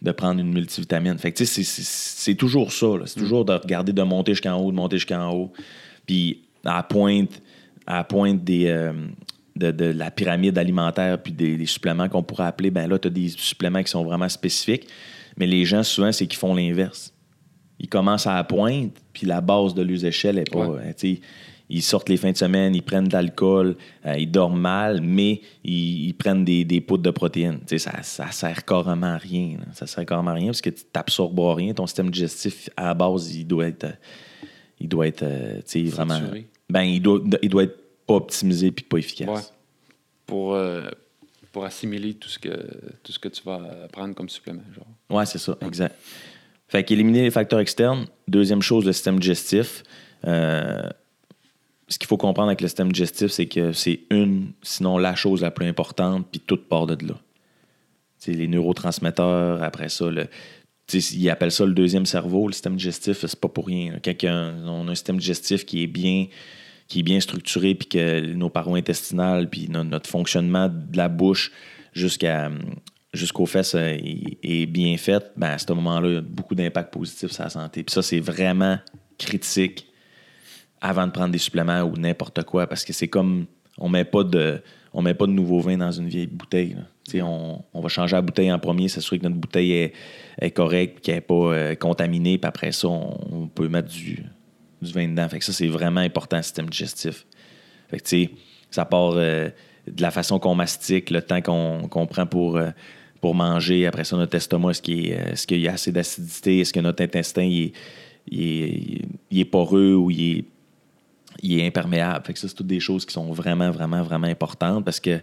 de 0.00 0.12
prendre 0.12 0.40
une 0.40 0.52
multivitamine. 0.52 1.18
Fait 1.18 1.32
que, 1.32 1.38
tu 1.38 1.46
sais, 1.46 1.62
c'est- 1.62 1.82
c'est 1.82 1.84
c'est 2.30 2.34
toujours 2.34 2.72
ça. 2.72 2.86
là. 2.86 3.02
C'est 3.06 3.18
toujours 3.20 3.44
de 3.44 3.52
regarder 3.52 3.92
de 3.92 4.02
monter 4.02 4.32
jusqu'en 4.32 4.54
haut, 4.56 4.70
de 4.70 4.76
monter 4.76 4.96
jusqu'en 4.96 5.30
haut. 5.32 5.52
Puis 6.06 6.42
à 6.64 6.76
la 6.76 6.82
pointe, 6.82 7.40
à 7.86 7.96
la 7.96 8.04
pointe 8.04 8.44
des, 8.44 8.66
euh, 8.66 8.92
de, 9.56 9.70
de 9.72 9.84
la 9.86 10.10
pyramide 10.10 10.56
alimentaire 10.58 11.20
puis 11.20 11.32
des, 11.32 11.56
des 11.56 11.66
suppléments 11.66 12.08
qu'on 12.08 12.22
pourrait 12.22 12.44
appeler, 12.46 12.70
ben 12.70 12.86
là, 12.88 12.98
tu 12.98 13.08
as 13.08 13.10
des 13.10 13.28
suppléments 13.30 13.82
qui 13.82 13.90
sont 13.90 14.04
vraiment 14.04 14.28
spécifiques. 14.28 14.86
Mais 15.36 15.46
les 15.46 15.64
gens, 15.64 15.82
souvent, 15.82 16.12
c'est 16.12 16.26
qu'ils 16.26 16.38
font 16.38 16.54
l'inverse. 16.54 17.12
Ils 17.80 17.88
commencent 17.88 18.26
à 18.26 18.34
la 18.34 18.44
pointe, 18.44 18.92
puis 19.12 19.26
la 19.26 19.40
base 19.40 19.72
de 19.74 19.82
leurs 19.82 20.04
échelles 20.04 20.38
est 20.38 20.50
pas. 20.50 20.66
Ouais. 20.68 20.94
Ils 21.70 21.82
sortent 21.82 22.08
les 22.08 22.16
fins 22.16 22.32
de 22.32 22.36
semaine, 22.36 22.74
ils 22.74 22.82
prennent 22.82 23.08
de 23.08 23.12
l'alcool, 23.12 23.76
euh, 24.06 24.16
ils 24.18 24.30
dorment 24.30 24.60
mal, 24.60 25.00
mais 25.02 25.40
ils, 25.64 26.06
ils 26.08 26.14
prennent 26.14 26.44
des, 26.44 26.64
des 26.64 26.80
poudres 26.80 27.02
de 27.02 27.10
protéines. 27.10 27.58
Tu 27.66 27.78
sais, 27.78 27.78
ça, 27.78 28.02
ça 28.02 28.30
sert 28.30 28.64
carrément 28.64 29.06
à 29.14 29.18
rien. 29.18 29.56
là. 29.58 29.66
Ça 29.74 29.86
sert 29.86 30.06
carrément 30.06 30.30
à 30.30 30.34
rien 30.34 30.46
parce 30.46 30.60
que 30.62 30.70
tu 30.70 30.82
n'absorbes 30.94 31.38
rien. 31.40 31.74
Ton 31.74 31.86
système 31.86 32.10
digestif, 32.10 32.70
à 32.76 32.84
la 32.86 32.94
base, 32.94 33.34
il 33.34 33.44
doit 33.46 33.66
être. 33.68 33.84
euh, 33.84 33.92
Il 34.80 34.88
doit 34.88 35.06
être. 35.08 35.22
euh, 35.22 35.56
tu 35.56 35.62
sais, 35.66 35.82
vraiment. 35.84 36.20
Ben, 36.70 36.82
il 36.82 37.00
doit, 37.02 37.20
il 37.42 37.48
doit 37.48 37.64
être 37.64 37.76
pas 38.06 38.14
optimisé 38.14 38.70
puis 38.70 38.84
pas 38.84 38.98
efficace. 38.98 39.28
Ouais. 39.28 39.42
Pour, 40.26 40.54
euh, 40.54 40.88
pour 41.52 41.64
assimiler 41.64 42.14
tout 42.14 42.28
ce, 42.28 42.38
que, 42.38 42.48
tout 43.02 43.12
ce 43.12 43.18
que 43.18 43.28
tu 43.28 43.42
vas 43.42 43.60
prendre 43.92 44.14
comme 44.14 44.28
supplément. 44.28 44.62
Genre. 44.74 44.86
Ouais, 45.18 45.26
c'est 45.26 45.38
ça, 45.38 45.56
exact. 45.62 45.94
Fait 46.68 46.84
qu'éliminer 46.84 47.22
les 47.22 47.30
facteurs 47.30 47.60
externes. 47.60 48.06
Deuxième 48.26 48.60
chose, 48.62 48.84
le 48.84 48.92
système 48.92 49.18
digestif. 49.18 49.82
Euh, 50.26 50.88
ce 51.88 51.98
qu'il 51.98 52.06
faut 52.06 52.16
comprendre 52.16 52.48
avec 52.48 52.60
le 52.60 52.68
système 52.68 52.92
digestif, 52.92 53.28
c'est 53.28 53.46
que 53.46 53.72
c'est 53.72 54.00
une, 54.10 54.52
sinon 54.62 54.98
la 54.98 55.14
chose 55.14 55.42
la 55.42 55.50
plus 55.50 55.66
importante, 55.66 56.26
puis 56.30 56.40
tout 56.40 56.58
part 56.58 56.86
de 56.86 57.06
là. 57.06 57.14
Tu 58.20 58.32
sais, 58.32 58.32
les 58.32 58.48
neurotransmetteurs, 58.48 59.62
après 59.62 59.88
ça, 59.88 60.06
ils 60.92 61.30
appellent 61.30 61.52
ça 61.52 61.64
le 61.64 61.72
deuxième 61.72 62.06
cerveau, 62.06 62.46
le 62.46 62.52
système 62.52 62.76
digestif, 62.76 63.24
c'est 63.24 63.40
pas 63.40 63.48
pour 63.48 63.66
rien. 63.66 63.98
Quand 64.04 64.14
on 64.66 64.88
a 64.88 64.90
un 64.90 64.94
système 64.94 65.18
digestif 65.18 65.64
qui 65.64 65.82
est 65.82 65.86
bien, 65.86 66.26
qui 66.88 67.00
est 67.00 67.02
bien 67.02 67.20
structuré, 67.20 67.74
puis 67.74 67.88
que 67.88 68.20
nos 68.32 68.50
parois 68.50 68.78
intestinales, 68.78 69.48
puis 69.48 69.68
no- 69.68 69.84
notre 69.84 70.10
fonctionnement 70.10 70.68
de 70.68 70.96
la 70.96 71.08
bouche 71.08 71.52
jusqu'à 71.92 72.50
jusqu'aux 73.14 73.46
fesses 73.46 73.74
est, 73.74 74.38
est 74.42 74.66
bien 74.66 74.96
fait, 74.98 75.32
ben 75.36 75.48
à 75.48 75.58
ce 75.58 75.72
moment-là, 75.72 76.08
il 76.08 76.14
y 76.14 76.18
a 76.18 76.20
beaucoup 76.20 76.54
d'impact 76.54 76.92
positif 76.92 77.30
sur 77.32 77.42
la 77.42 77.48
santé. 77.48 77.82
Puis 77.82 77.92
ça, 77.94 78.02
c'est 78.02 78.20
vraiment 78.20 78.78
critique 79.16 79.87
avant 80.80 81.06
de 81.06 81.12
prendre 81.12 81.32
des 81.32 81.38
suppléments 81.38 81.82
ou 81.82 81.96
n'importe 81.96 82.44
quoi, 82.44 82.66
parce 82.66 82.84
que 82.84 82.92
c'est 82.92 83.08
comme 83.08 83.46
on 83.78 83.88
met 83.88 84.04
pas 84.04 84.24
de 84.24 84.60
on 84.92 85.02
met 85.02 85.14
pas 85.14 85.26
de 85.26 85.32
nouveau 85.32 85.60
vin 85.60 85.76
dans 85.76 85.92
une 85.92 86.08
vieille 86.08 86.26
bouteille. 86.26 86.76
On, 87.14 87.62
on 87.72 87.80
va 87.80 87.88
changer 87.88 88.16
la 88.16 88.22
bouteille 88.22 88.50
en 88.50 88.58
premier, 88.58 88.88
s'assurer 88.88 89.18
que 89.18 89.24
notre 89.24 89.36
bouteille 89.36 89.72
est, 89.72 89.92
est 90.40 90.50
correcte, 90.50 91.04
qu'elle 91.04 91.16
n'est 91.16 91.20
pas 91.20 91.34
euh, 91.34 91.74
contaminée, 91.74 92.38
puis 92.38 92.48
après 92.48 92.72
ça, 92.72 92.88
on, 92.88 93.48
peut 93.54 93.68
mettre 93.68 93.88
du, 93.88 94.24
du 94.82 94.92
vin 94.92 95.08
dedans. 95.08 95.28
Fait 95.28 95.38
que 95.38 95.44
ça, 95.44 95.52
c'est 95.52 95.68
vraiment 95.68 96.00
important, 96.00 96.38
le 96.38 96.42
système 96.42 96.68
digestif. 96.68 97.26
Fait 97.88 98.00
que, 98.00 98.32
ça 98.70 98.84
part 98.84 99.12
euh, 99.14 99.50
de 99.86 100.02
la 100.02 100.10
façon 100.10 100.38
qu'on 100.38 100.54
mastique, 100.54 101.10
le 101.10 101.22
temps 101.22 101.40
qu'on 101.42 102.06
prend 102.06 102.26
pour, 102.26 102.56
euh, 102.56 102.70
pour 103.20 103.34
manger. 103.34 103.86
Après 103.86 104.04
ça, 104.04 104.16
notre 104.16 104.36
estomac, 104.36 104.70
est-ce 104.70 104.82
qu'il 104.82 105.06
est, 105.12 105.46
qu'il 105.46 105.60
y 105.60 105.68
a 105.68 105.72
assez 105.72 105.92
d'acidité? 105.92 106.60
Est-ce 106.60 106.72
que 106.72 106.80
notre 106.80 107.02
intestin 107.02 107.42
il 107.42 107.62
est, 107.62 107.72
il 108.30 108.42
est, 108.42 109.02
il 109.30 109.40
est 109.40 109.44
poreux 109.44 109.94
ou 109.94 110.10
il 110.10 110.38
est, 110.38 110.44
il 111.42 111.58
est 111.60 111.66
imperméable? 111.66 112.24
Fait 112.24 112.32
que 112.32 112.38
ça, 112.38 112.48
c'est 112.48 112.54
toutes 112.54 112.66
des 112.66 112.80
choses 112.80 113.04
qui 113.06 113.12
sont 113.12 113.32
vraiment, 113.32 113.70
vraiment, 113.70 114.02
vraiment 114.02 114.26
importantes 114.26 114.84
parce 114.84 115.00
que 115.00 115.20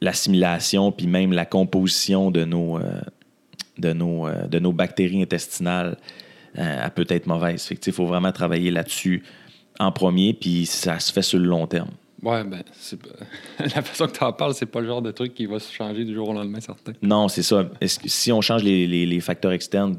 l'assimilation 0.00 0.92
puis 0.92 1.06
même 1.06 1.32
la 1.32 1.46
composition 1.46 2.30
de 2.30 2.44
nos, 2.44 2.78
euh, 2.78 3.00
de 3.78 3.92
nos, 3.92 4.26
euh, 4.26 4.46
de 4.46 4.58
nos 4.58 4.72
bactéries 4.72 5.22
intestinales, 5.22 5.96
euh, 6.58 6.82
elle 6.84 6.90
peut 6.90 7.06
être 7.08 7.26
mauvaise. 7.26 7.62
Fait 7.64 7.86
il 7.86 7.92
faut 7.92 8.06
vraiment 8.06 8.32
travailler 8.32 8.70
là-dessus 8.70 9.22
en 9.78 9.92
premier, 9.92 10.34
puis 10.34 10.66
ça 10.66 10.98
se 10.98 11.12
fait 11.12 11.22
sur 11.22 11.38
le 11.38 11.46
long 11.46 11.66
terme. 11.66 11.90
Ouais, 12.22 12.42
ben, 12.42 12.62
c'est 12.72 12.98
la 13.60 13.82
façon 13.82 14.06
que 14.08 14.18
tu 14.18 14.24
en 14.24 14.32
parles, 14.32 14.54
c'est 14.54 14.66
pas 14.66 14.80
le 14.80 14.88
genre 14.88 15.02
de 15.02 15.12
truc 15.12 15.34
qui 15.34 15.46
va 15.46 15.60
se 15.60 15.72
changer 15.72 16.04
du 16.04 16.14
jour 16.14 16.28
au 16.28 16.32
lendemain, 16.32 16.58
certain. 16.60 16.92
Non, 17.00 17.28
c'est 17.28 17.44
ça. 17.44 17.68
Est-ce 17.80 18.00
que 18.00 18.08
si 18.08 18.32
on 18.32 18.40
change 18.40 18.64
les, 18.64 18.88
les- 18.88 19.06
les 19.06 19.20
facteurs 19.20 19.52
externes 19.52 19.98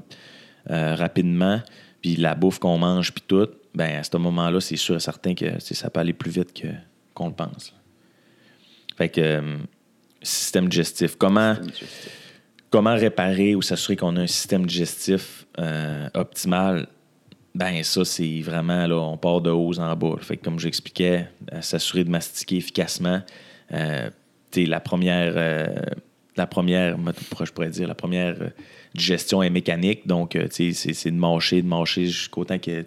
rapidement, 0.67 1.61
puis 2.01 2.15
la 2.15 2.35
bouffe 2.35 2.59
qu'on 2.59 2.77
mange, 2.77 3.11
puis 3.13 3.23
tout, 3.27 3.49
ben 3.75 3.99
à 3.99 4.03
ce 4.03 4.17
moment-là, 4.17 4.59
c'est 4.61 4.75
sûr 4.75 4.95
et 4.95 4.99
certain 4.99 5.33
que 5.33 5.59
ça 5.59 5.89
peut 5.89 5.99
aller 5.99 6.13
plus 6.13 6.31
vite 6.31 6.53
que, 6.53 6.67
qu'on 7.13 7.27
le 7.27 7.33
pense. 7.33 7.73
Fait 8.97 9.09
que 9.09 9.21
euh, 9.21 9.57
système 10.21 10.67
digestif. 10.67 11.15
Comment, 11.15 11.55
comment 12.69 12.95
réparer 12.95 13.55
ou 13.55 13.61
s'assurer 13.61 13.95
qu'on 13.95 14.15
a 14.17 14.21
un 14.21 14.27
système 14.27 14.65
digestif 14.65 15.45
euh, 15.57 16.09
optimal? 16.13 16.87
Ben 17.55 17.83
ça, 17.83 18.05
c'est 18.05 18.41
vraiment, 18.41 18.85
là, 18.87 18.95
on 18.95 19.17
part 19.17 19.41
de 19.41 19.49
haut 19.49 19.77
en 19.79 19.95
bas. 19.95 20.15
Fait 20.21 20.37
que 20.37 20.43
comme 20.43 20.59
j'expliquais, 20.59 21.27
euh, 21.53 21.61
s'assurer 21.61 22.03
de 22.03 22.09
mastiquer 22.09 22.57
efficacement. 22.57 23.21
Euh, 23.73 24.09
la 24.55 24.79
première, 24.79 25.33
la 26.39 26.47
première, 26.47 26.97
pourrais 27.53 27.69
dire, 27.69 27.87
la 27.87 27.95
première 27.95 28.41
euh, 28.41 28.49
digestion 28.95 29.43
est 29.43 29.49
mécanique. 29.49 30.07
Donc, 30.07 30.35
euh, 30.35 30.47
c'est, 30.49 30.73
c'est 30.73 31.11
de 31.11 31.15
mâcher, 31.15 31.61
de 31.61 31.67
mâcher 31.67 32.05
jusqu'au 32.05 32.45
temps 32.45 32.57
que, 32.57 32.83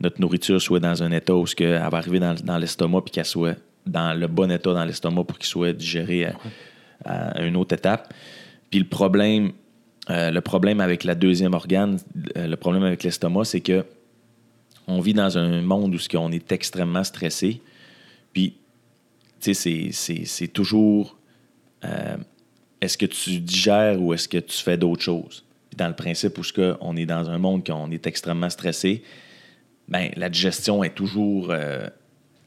notre 0.00 0.20
nourriture 0.20 0.60
soit 0.60 0.80
dans 0.80 1.02
un 1.04 1.12
état 1.12 1.34
où 1.34 1.44
elle 1.58 1.68
va 1.68 1.98
arriver 1.98 2.18
dans, 2.18 2.58
l'estomac 2.58 3.02
puis 3.02 3.12
qu'elle 3.12 3.24
soit 3.24 3.56
dans 3.86 4.18
le 4.18 4.26
bon 4.26 4.50
état 4.50 4.72
dans 4.72 4.84
l'estomac 4.84 5.22
pour 5.24 5.38
qu'il 5.38 5.46
soit 5.46 5.72
digéré 5.72 6.26
à, 7.04 7.40
une 7.40 7.56
autre 7.56 7.74
étape. 7.74 8.12
Puis 8.70 8.80
le 8.80 8.88
problème, 8.88 9.52
euh, 10.10 10.32
le 10.32 10.40
problème 10.40 10.80
avec 10.80 11.04
la 11.04 11.14
deuxième 11.14 11.54
organe, 11.54 11.98
le 12.34 12.56
problème 12.56 12.82
avec 12.82 13.04
l'estomac, 13.04 13.44
c'est 13.44 13.60
que 13.60 13.84
on 14.88 15.00
vit 15.00 15.14
dans 15.14 15.38
un 15.38 15.62
monde 15.62 15.94
où 15.94 15.98
qu'on 16.10 16.32
est 16.32 16.50
extrêmement 16.50 17.04
stressé. 17.04 17.60
Puis, 18.32 18.56
c'est- 19.38 19.54
c'est 19.54 20.24
c'est 20.24 20.48
toujours 20.48 21.16
euh, 21.84 22.16
est-ce 22.80 22.98
que 22.98 23.06
tu 23.06 23.38
digères 23.40 24.00
ou 24.00 24.12
est-ce 24.12 24.28
que 24.28 24.38
tu 24.38 24.58
fais 24.58 24.76
d'autres 24.76 25.02
choses? 25.02 25.44
Dans 25.76 25.88
le 25.88 25.94
principe 25.94 26.36
où 26.38 26.42
on 26.80 26.96
est 26.96 27.06
dans 27.06 27.30
un 27.30 27.38
monde 27.38 27.64
qu'on 27.66 27.90
est 27.90 28.06
extrêmement 28.06 28.50
stressé, 28.50 29.02
ben, 29.88 30.10
la 30.16 30.28
digestion 30.28 30.84
est 30.84 30.94
toujours, 30.94 31.48
euh, 31.50 31.88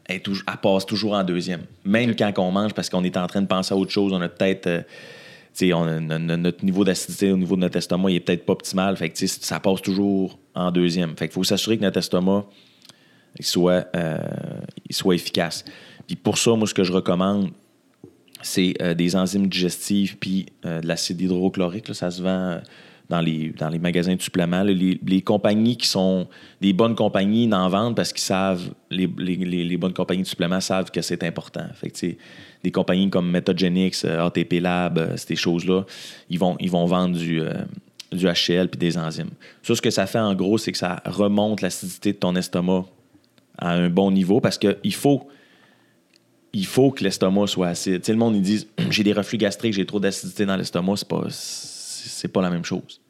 est 0.07 0.23
toujours. 0.23 0.43
Elle 0.47 0.57
passe 0.57 0.85
toujours 0.85 1.13
en 1.13 1.23
deuxième. 1.23 1.63
Même 1.83 2.15
quand 2.15 2.31
on 2.37 2.51
mange, 2.51 2.73
parce 2.73 2.89
qu'on 2.89 3.03
est 3.03 3.17
en 3.17 3.27
train 3.27 3.41
de 3.41 3.47
penser 3.47 3.73
à 3.73 3.77
autre 3.77 3.91
chose, 3.91 4.13
on 4.13 4.21
a 4.21 4.29
peut-être. 4.29 4.67
euh, 4.67 4.81
on 5.73 5.87
a- 5.87 6.19
notre 6.19 6.65
niveau 6.65 6.83
d'acidité 6.83 7.31
au 7.31 7.37
niveau 7.37 7.55
de 7.55 7.61
notre 7.61 7.77
estomac, 7.77 8.11
il 8.11 8.17
est 8.17 8.19
peut-être 8.19 8.45
pas 8.45 8.53
optimal. 8.53 8.97
Fait 8.97 9.09
que, 9.09 9.25
ça 9.25 9.59
passe 9.59 9.81
toujours 9.81 10.37
en 10.53 10.69
deuxième. 10.69 11.15
Fait 11.17 11.27
qu'il 11.27 11.33
faut 11.33 11.45
s'assurer 11.45 11.77
que 11.77 11.83
notre 11.83 11.97
estomac 11.97 12.45
il 13.39 13.45
soit, 13.45 13.87
euh, 13.95 14.17
il 14.89 14.95
soit 14.95 15.15
efficace. 15.15 15.65
Puis 16.07 16.15
pour 16.15 16.37
ça, 16.37 16.51
moi, 16.55 16.67
ce 16.67 16.73
que 16.73 16.83
je 16.83 16.91
recommande, 16.91 17.51
c'est 18.45 18.75
euh, 18.81 18.93
des 18.93 19.15
enzymes 19.15 19.47
digestives 19.47 20.17
puis 20.17 20.45
euh, 20.65 20.79
de 20.79 20.87
l'acide 20.87 21.19
hydrochlorique. 21.19 21.93
ça 21.95 22.11
se 22.11 22.21
vend 22.21 22.29
euh, 22.29 22.59
dans 23.09 23.19
les, 23.19 23.79
magasins 23.79 24.15
de 24.15 24.21
suppléments. 24.21 24.63
Les, 24.63 25.21
compagnies 25.21 25.77
qui 25.77 25.87
sont 25.87 26.27
des 26.61 26.73
bonnes 26.73 26.95
compagnies 26.95 27.47
n'en 27.47 27.69
vendent 27.69 27.95
parce 27.95 28.13
qu'ils 28.13 28.23
savent, 28.23 28.71
les, 28.91 29.07
bonnes 29.77 29.93
compagnies 29.93 30.23
de 30.23 30.27
suppléments 30.27 30.61
savent 30.61 30.91
que 30.91 31.01
c'est 31.01 31.23
important. 31.23 31.65
Fait 31.73 32.17
des 32.63 32.71
compagnies 32.71 33.09
comme 33.09 33.29
Metagenics, 33.29 34.05
ATP 34.05 34.53
Lab, 34.59 35.15
ces 35.17 35.35
choses-là, 35.35 35.85
ils 36.29 36.39
vont, 36.39 36.85
vendre 36.85 37.15
du, 37.15 37.41
du 38.11 38.25
HCl 38.25 38.69
puis 38.69 38.79
des 38.79 38.97
enzymes. 38.97 39.31
Ça, 39.61 39.75
ce 39.75 39.81
que 39.81 39.91
ça 39.91 40.07
fait 40.07 40.19
en 40.19 40.33
gros, 40.33 40.57
c'est 40.57 40.71
que 40.71 40.77
ça 40.77 41.01
remonte 41.05 41.61
l'acidité 41.61 42.13
de 42.13 42.17
ton 42.17 42.35
estomac 42.35 42.85
à 43.57 43.71
un 43.71 43.89
bon 43.89 44.09
niveau 44.09 44.41
parce 44.41 44.57
qu'il 44.57 44.95
faut 44.95 45.27
il 46.57 46.65
faut 46.65 46.91
que 46.91 47.03
l'estomac 47.03 47.47
soit 47.47 47.67
acide. 47.67 47.99
Tu 48.01 48.05
sais, 48.07 48.11
le 48.13 48.17
monde, 48.17 48.35
ils 48.35 48.41
disent 48.41 48.67
j'ai 48.89 49.03
des 49.03 49.13
reflux 49.13 49.37
gastriques, 49.37 49.73
j'ai 49.73 49.85
trop 49.85 49.99
d'acidité 49.99 50.45
dans 50.45 50.55
l'estomac. 50.55 50.95
C'est 50.97 51.07
pas, 51.07 51.23
c'est 51.29 52.27
pas 52.29 52.41
la 52.41 52.49
même 52.49 52.63
chose. 52.63 53.01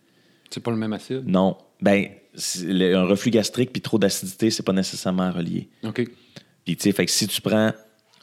C'est 0.49 0.61
pas 0.61 0.71
le 0.71 0.77
même 0.77 0.93
acide? 0.93 1.23
Non. 1.27 1.57
Ben, 1.81 2.07
le- 2.63 2.95
un 2.95 3.03
reflux 3.05 3.31
gastrique 3.31 3.71
puis 3.71 3.81
trop 3.81 3.97
d'acidité, 3.99 4.49
c'est 4.49 4.63
pas 4.63 4.73
nécessairement 4.73 5.31
relié. 5.31 5.69
OK. 5.83 6.07
Puis, 6.65 6.75
tu 6.77 6.83
sais, 6.83 6.91
fait 6.91 7.05
que 7.05 7.11
si 7.11 7.27
tu 7.27 7.41
prends. 7.41 7.71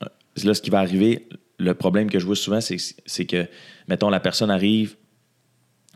euh, 0.03 0.07
Là, 0.45 0.55
ce 0.55 0.63
qui 0.63 0.71
va 0.71 0.81
arriver, 0.81 1.29
le 1.59 1.75
problème 1.75 2.09
que 2.11 2.19
je 2.19 2.27
vois 2.27 2.35
souvent, 2.37 2.61
c'est 2.61 2.79
c'est 3.07 3.27
que, 3.27 3.47
mettons, 3.89 4.09
la 4.11 4.19
personne 4.21 4.51
arrive, 4.51 4.97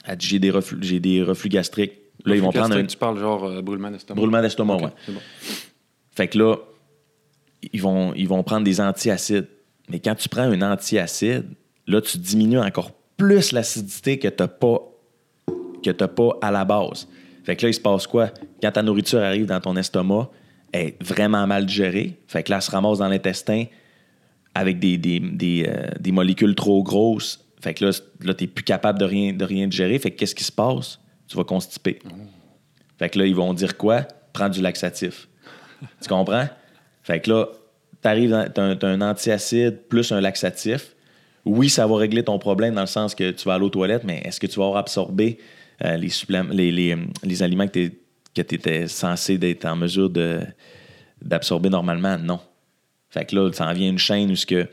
elle 0.04 0.16
dit 0.18 0.26
j'ai 0.26 0.38
des 0.38 0.50
reflux, 0.50 0.78
j'ai 0.83 1.00
des 1.00 1.23
reflux 1.23 1.49
gastriques. 1.49 1.95
Là, 2.25 2.35
ils 2.37 2.42
vont 2.42 2.52
prendre 2.52 2.76
un 2.76 2.85
Tu 2.85 2.97
parles 2.97 3.18
genre 3.18 3.45
euh, 3.45 3.62
brûlement 3.62 3.90
d'estomac. 3.90 4.16
brûlement 4.21 4.40
d'estomac, 4.42 4.75
OK, 4.76 4.83
ouais. 4.83 4.90
c'est 5.06 5.12
bon. 5.12 5.21
Fait 6.14 6.28
que 6.28 6.38
là, 6.38 6.56
ils 7.73 7.82
vont, 7.82 8.12
ils 8.14 8.28
vont 8.28 8.42
prendre 8.42 8.64
des 8.64 8.80
antiacides. 8.80 9.49
Mais 9.88 10.00
quand 10.00 10.14
tu 10.14 10.28
prends 10.28 10.42
un 10.42 10.62
antiacide, 10.62 11.46
là, 11.87 12.00
tu 12.00 12.18
diminues 12.18 12.58
encore 12.58 12.92
plus 13.16 13.52
l'acidité 13.52 14.18
que 14.18 14.28
tu 14.28 14.42
n'as 14.42 14.49
pas, 14.49 14.80
que 15.82 15.90
pas 15.90 16.30
à 16.42 16.50
la 16.50 16.64
base. 16.64 17.08
Fait 17.44 17.56
que 17.56 17.62
là, 17.62 17.70
il 17.70 17.75
se 17.75 17.80
passe 17.80 18.06
quoi? 18.06 18.30
Quand 18.61 18.73
ta 18.73 18.82
nourriture 18.82 19.20
arrive 19.20 19.46
dans 19.46 19.61
ton 19.61 19.76
estomac, 19.76 20.28
elle 20.73 20.88
est 20.88 21.02
vraiment 21.02 21.46
mal 21.46 21.64
digérée. 21.64 22.18
Fait 22.26 22.42
que 22.42 22.50
là, 22.50 22.56
elle 22.56 22.62
se 22.62 22.70
ramasse 22.70 22.99
dans 22.99 23.08
l'intestin 23.08 23.64
avec 24.54 24.78
des, 24.78 24.99
des, 24.99 25.20
des, 25.20 25.64
euh, 25.68 25.87
des 26.00 26.12
molécules 26.12 26.54
trop 26.54 26.82
grosses. 26.82 27.44
Fait 27.61 27.75
que 27.75 27.85
là, 27.85 27.92
tu 28.35 28.44
n'es 28.44 28.49
plus 28.49 28.64
capable 28.64 28.99
de 28.99 29.04
rien, 29.04 29.32
de 29.32 29.44
rien 29.44 29.66
digérer. 29.66 29.99
Fait 29.99 30.11
que 30.11 30.16
qu'est-ce 30.16 30.35
qui 30.35 30.44
se 30.44 30.52
passe? 30.52 30.99
Tu 31.28 31.37
vas 31.37 31.44
constiper. 31.44 32.00
Fait 32.99 33.08
que 33.08 33.18
là, 33.18 33.26
ils 33.26 33.35
vont 33.35 33.54
dire 33.54 33.76
quoi? 33.76 34.02
Prends 34.32 34.49
du 34.49 34.61
laxatif. 34.61 35.28
tu 36.02 36.08
comprends? 36.08 36.49
Fait 37.06 37.20
que 37.20 37.30
là, 37.30 37.48
tu 38.02 38.08
as, 38.08 38.88
un 38.88 39.00
antiacide 39.00 39.82
plus 39.88 40.10
un 40.10 40.20
laxatif. 40.20 40.96
Oui, 41.44 41.68
ça 41.68 41.86
va 41.86 41.98
régler 41.98 42.25
ton 42.25 42.36
problème 42.40 42.75
dans 42.75 42.80
le 42.80 42.88
sens 42.88 43.14
que 43.14 43.30
tu 43.30 43.44
vas 43.44 43.54
aller 43.54 43.64
aux 43.64 43.70
toilettes, 43.70 44.02
mais 44.02 44.22
est-ce 44.25 44.40
que 44.40 44.48
tu 44.48 44.58
vas 44.58 44.64
avoir 44.64 44.80
absorbé 44.80 45.38
euh, 45.84 45.96
les, 45.96 47.42
aliments 47.42 47.68
que 47.68 47.90
tu 48.34 48.40
étais 48.40 48.88
censé 48.88 49.38
d'être 49.38 49.66
en 49.66 49.76
mesure 49.76 50.10
d'absorber 51.22 51.68
normalement? 51.68 52.18
Non. 52.18 52.40
Fait 53.08 53.25
que 53.25 53.36
là, 53.36 53.52
ça 53.52 53.68
en 53.68 53.72
vient 53.72 53.88
une 53.88 53.98
chaîne 53.98 54.32
où 54.32 54.34
ce 54.34 54.44
que, 54.44 54.66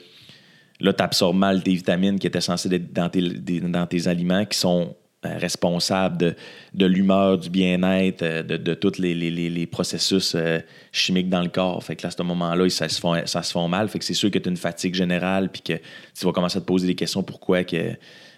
là, 0.80 0.92
tu 0.92 1.04
absorbes 1.04 1.38
mal 1.38 1.62
tes 1.62 1.75
vitamines 1.75 2.18
qui 2.18 2.25
étaient 2.25 2.42
censées 2.42 2.74
être 2.74 2.92
dans 2.92 3.10
tes, 3.10 3.22
dans 3.22 3.86
tes 3.86 4.08
aliments 4.08 4.46
qui 4.46 4.58
sont 4.58 4.96
responsable 5.24 6.18
de, 6.18 6.36
de 6.74 6.86
l'humeur, 6.86 7.38
du 7.38 7.50
bien-être, 7.50 8.22
euh, 8.22 8.44
de, 8.44 8.58
de 8.58 8.74
tous 8.74 9.00
les, 9.00 9.13
les, 9.13 9.32
les, 9.32 9.65
processus 9.68 10.36
euh, 10.36 10.60
chimiques 10.92 11.30
dans 11.30 11.42
le 11.42 11.50
corps. 11.50 11.84
Fait 11.84 11.96
que 11.96 12.03
là, 12.03 12.10
à 12.10 12.12
ce 12.12 12.24
moment-là, 12.24 12.70
ça 12.70 12.89
se, 12.89 13.00
font, 13.00 13.22
ça 13.25 13.44
se 13.44 13.51
font 13.51 13.68
mal. 13.68 13.89
Fait 13.89 14.00
que 14.00 14.06
c'est 14.06 14.13
sûr 14.13 14.30
que 14.32 14.39
tu 14.39 14.50
as 14.50 14.51
une 14.51 14.58
fatigue 14.58 14.96
générale, 14.96 15.50
puis 15.50 15.62
que 15.62 15.74
tu 15.74 16.25
vas 16.25 16.32
commencer 16.32 16.58
à 16.58 16.62
te 16.62 16.65
poser 16.65 16.88
des 16.88 16.96
questions 16.96 17.24
pourquoi 17.24 17.63
que, 17.63 17.94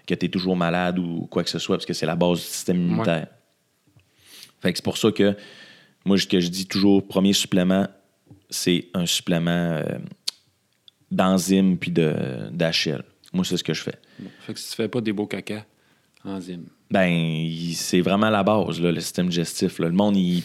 que 0.08 0.14
tu 0.14 0.26
es 0.26 0.30
toujours 0.30 0.56
malade 0.56 1.00
ou 1.00 1.28
quoi 1.30 1.44
que 1.44 1.50
ce 1.50 1.60
soit, 1.60 1.78
parce 1.78 1.86
que 1.86 1.94
c'est 1.94 2.06
la 2.06 2.16
base 2.16 2.40
du 2.40 2.46
système 2.46 2.78
immunitaire. 2.78 3.28
Fait 4.62 4.72
que 4.72 4.78
c'est 4.78 4.86
pour 4.86 4.98
ça 4.98 5.12
que 5.12 5.36
moi, 6.06 6.18
ce 6.18 6.28
que 6.28 6.40
je 6.40 6.50
dis 6.50 6.68
toujours, 6.68 7.08
premier 7.08 7.34
supplément, 7.34 7.88
c'est 8.50 8.88
un 8.94 9.06
supplément 9.06 9.82
d'enzymes 11.12 11.78
puis 11.78 11.92
d'HL. 11.92 13.04
Moi, 13.34 13.44
c'est 13.44 13.58
ce 13.58 13.64
que 13.64 13.74
je 13.74 13.82
fais. 13.82 13.96
Fait 14.42 14.54
que 14.54 14.60
si 14.60 14.70
tu 14.70 14.76
fais 14.76 14.88
pas 14.88 15.02
des 15.02 15.12
beaux 15.12 15.28
caca, 15.28 15.66
enzymes. 16.28 16.68
Ben, 16.92 17.50
c'est 17.74 18.02
vraiment 18.02 18.30
la 18.30 18.44
base, 18.44 18.80
le 18.80 19.00
système 19.00 19.30
digestif. 19.30 19.80
Le 19.80 19.92
monde, 19.92 20.16
il, 20.18 20.44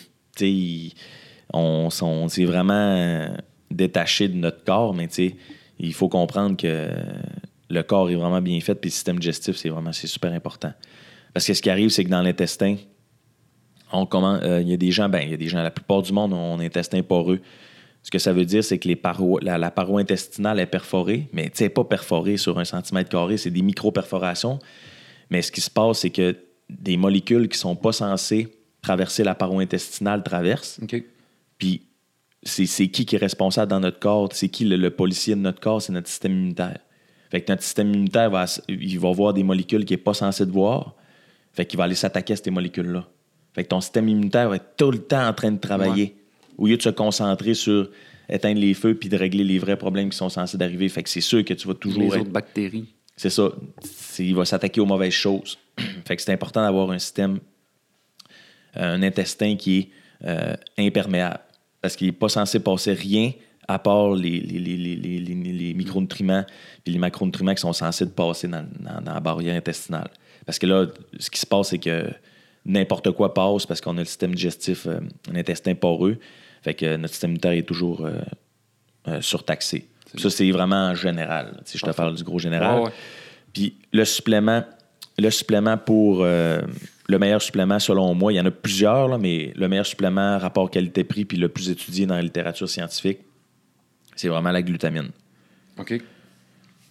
on, 1.52 1.90
s'est 2.28 2.44
vraiment 2.44 3.28
détaché 3.70 4.28
de 4.28 4.36
notre 4.36 4.64
corps, 4.64 4.94
mais 4.94 5.08
il 5.78 5.92
faut 5.92 6.08
comprendre 6.08 6.56
que 6.56 6.88
le 7.68 7.82
corps 7.82 8.10
est 8.10 8.16
vraiment 8.16 8.42
bien 8.42 8.60
fait, 8.60 8.74
puis 8.74 8.88
le 8.88 8.94
système 8.94 9.18
digestif, 9.18 9.56
c'est 9.56 9.68
vraiment 9.68 9.92
super 9.92 10.32
important. 10.32 10.72
Parce 11.32 11.46
que 11.46 11.54
ce 11.54 11.62
qui 11.62 11.70
arrive, 11.70 11.90
c'est 11.90 12.04
que 12.04 12.10
dans 12.10 12.22
l'intestin, 12.22 12.76
on 13.92 14.08
euh, 14.12 14.60
il 14.60 14.68
y 14.68 14.72
a 14.72 14.76
des 14.76 14.90
gens, 14.90 15.08
ben, 15.08 15.20
il 15.20 15.30
y 15.30 15.34
a 15.34 15.36
des 15.36 15.48
gens, 15.48 15.62
la 15.62 15.70
plupart 15.70 16.02
du 16.02 16.12
monde 16.12 16.32
ont 16.32 16.58
un 16.58 16.60
intestin 16.60 17.02
poreux. 17.02 17.40
Ce 18.02 18.10
que 18.10 18.18
ça 18.18 18.32
veut 18.32 18.44
dire, 18.44 18.64
c'est 18.64 18.78
que 18.78 18.88
la, 19.42 19.70
paroi 19.70 20.00
intestinale 20.00 20.58
est 20.58 20.66
perforée, 20.66 21.28
mais 21.32 21.50
pas 21.68 21.84
perforée 21.84 22.36
sur 22.36 22.58
un 22.58 22.64
centimètre 22.64 23.10
carré, 23.10 23.36
c'est 23.36 23.50
des 23.50 23.62
micro-perforations. 23.62 24.58
Mais 25.30 25.42
ce 25.42 25.52
qui 25.52 25.60
se 25.60 25.70
passe, 25.70 26.00
c'est 26.00 26.10
que 26.10 26.36
des 26.68 26.96
molécules 26.96 27.48
qui 27.48 27.56
ne 27.56 27.60
sont 27.60 27.76
pas 27.76 27.92
censées 27.92 28.48
traverser 28.82 29.24
la 29.24 29.34
paroi 29.34 29.62
intestinale 29.62 30.22
traversent. 30.22 30.80
Puis 31.58 31.82
c'est 32.42 32.88
qui 32.88 33.04
qui 33.04 33.16
est 33.16 33.18
responsable 33.18 33.70
dans 33.70 33.80
notre 33.80 33.98
corps? 33.98 34.28
C'est 34.32 34.48
qui 34.48 34.64
le, 34.64 34.90
policier 34.90 35.34
de 35.34 35.40
notre 35.40 35.60
corps? 35.60 35.82
C'est 35.82 35.92
notre 35.92 36.08
système 36.08 36.32
immunitaire. 36.32 36.78
Fait 37.30 37.42
que 37.42 37.52
notre 37.52 37.62
système 37.62 37.88
immunitaire 37.88 38.30
va, 38.30 38.46
il 38.68 38.98
va 38.98 39.12
voir 39.12 39.34
des 39.34 39.44
molécules 39.44 39.84
qu'il 39.84 39.96
n'est 39.96 40.02
pas 40.02 40.14
censé 40.14 40.46
de 40.46 40.50
voir. 40.50 40.96
Fait 41.52 41.66
qu'il 41.66 41.78
va 41.78 41.84
aller 41.84 41.94
s'attaquer 41.94 42.32
à 42.32 42.36
ces 42.36 42.50
molécules-là. 42.50 43.06
Fait 43.52 43.64
que 43.64 43.68
ton 43.68 43.80
système 43.80 44.08
immunitaire 44.08 44.48
va 44.48 44.56
être 44.56 44.76
tout 44.76 44.90
le 44.90 44.98
temps 44.98 45.26
en 45.28 45.32
train 45.32 45.50
de 45.50 45.58
travailler. 45.58 46.16
Au 46.58 46.66
lieu 46.66 46.76
de 46.76 46.82
se 46.82 46.88
concentrer 46.88 47.54
sur 47.54 47.90
éteindre 48.28 48.60
les 48.60 48.74
feux 48.74 48.94
puis 48.94 49.08
de 49.08 49.16
régler 49.16 49.44
les 49.44 49.58
vrais 49.58 49.76
problèmes 49.76 50.10
qui 50.10 50.16
sont 50.16 50.28
censés 50.28 50.56
d'arriver. 50.56 50.88
Fait 50.88 51.02
que 51.02 51.08
c'est 51.08 51.20
sûr 51.20 51.44
que 51.44 51.54
tu 51.54 51.68
vas 51.68 51.74
toujours. 51.74 52.02
Les 52.02 52.20
autres 52.20 52.30
bactéries. 52.30 52.86
C'est 53.20 53.28
ça. 53.28 53.50
Il 54.18 54.34
va 54.34 54.46
s'attaquer 54.46 54.80
aux 54.80 54.86
mauvaises 54.86 55.12
choses. 55.12 55.58
fait 56.06 56.16
que 56.16 56.22
c'est 56.22 56.32
important 56.32 56.62
d'avoir 56.62 56.90
un 56.90 56.98
système, 56.98 57.38
euh, 58.78 58.94
un 58.94 59.02
intestin 59.02 59.56
qui 59.56 59.78
est 59.78 59.90
euh, 60.24 60.56
imperméable. 60.78 61.40
Parce 61.82 61.96
qu'il 61.96 62.06
n'est 62.06 62.14
pas 62.14 62.30
censé 62.30 62.60
passer 62.60 62.94
rien 62.94 63.32
à 63.68 63.78
part 63.78 64.14
les, 64.14 64.40
micronutriments 65.76 66.46
et 66.86 66.90
les 66.90 66.98
macronutriments 66.98 67.54
qui 67.54 67.60
sont 67.60 67.74
censés 67.74 68.08
passer 68.08 68.48
dans, 68.48 68.66
la 69.04 69.20
barrière 69.20 69.54
intestinale. 69.54 70.08
Parce 70.46 70.58
que 70.58 70.66
là, 70.66 70.86
ce 71.18 71.28
qui 71.28 71.40
se 71.40 71.46
passe, 71.46 71.68
c'est 71.68 71.78
que 71.78 72.10
n'importe 72.64 73.10
quoi 73.10 73.34
passe 73.34 73.66
parce 73.66 73.82
qu'on 73.82 73.98
a 73.98 74.00
le 74.00 74.06
système 74.06 74.34
digestif, 74.34 74.86
euh, 74.86 74.98
un 75.30 75.34
intestin 75.34 75.74
poreux. 75.74 76.16
Fait 76.62 76.72
que 76.72 76.96
notre 76.96 77.12
système 77.12 77.32
immunitaire 77.32 77.52
est 77.52 77.68
toujours 77.68 78.08
surtaxé. 79.20 79.89
Ça, 80.16 80.30
c'est 80.30 80.50
vraiment 80.50 80.88
en 80.88 80.94
général. 80.94 81.60
Si 81.64 81.78
je 81.78 81.84
te 81.84 81.90
parle 81.90 82.14
du 82.14 82.24
gros 82.24 82.38
général. 82.38 82.90
Puis 83.52 83.74
le 83.92 84.04
supplément, 84.04 84.64
le 85.18 85.30
supplément 85.30 85.76
pour 85.76 86.22
euh, 86.22 86.60
le 87.08 87.18
meilleur 87.18 87.42
supplément, 87.42 87.78
selon 87.78 88.14
moi, 88.14 88.32
il 88.32 88.36
y 88.36 88.40
en 88.40 88.46
a 88.46 88.50
plusieurs, 88.50 89.08
là, 89.08 89.18
mais 89.18 89.52
le 89.56 89.68
meilleur 89.68 89.86
supplément, 89.86 90.38
rapport 90.38 90.70
qualité-prix, 90.70 91.24
puis 91.24 91.36
le 91.36 91.48
plus 91.48 91.70
étudié 91.70 92.06
dans 92.06 92.14
la 92.14 92.22
littérature 92.22 92.68
scientifique, 92.68 93.18
c'est 94.16 94.28
vraiment 94.28 94.50
la 94.50 94.62
glutamine. 94.62 95.10
OK. 95.78 96.00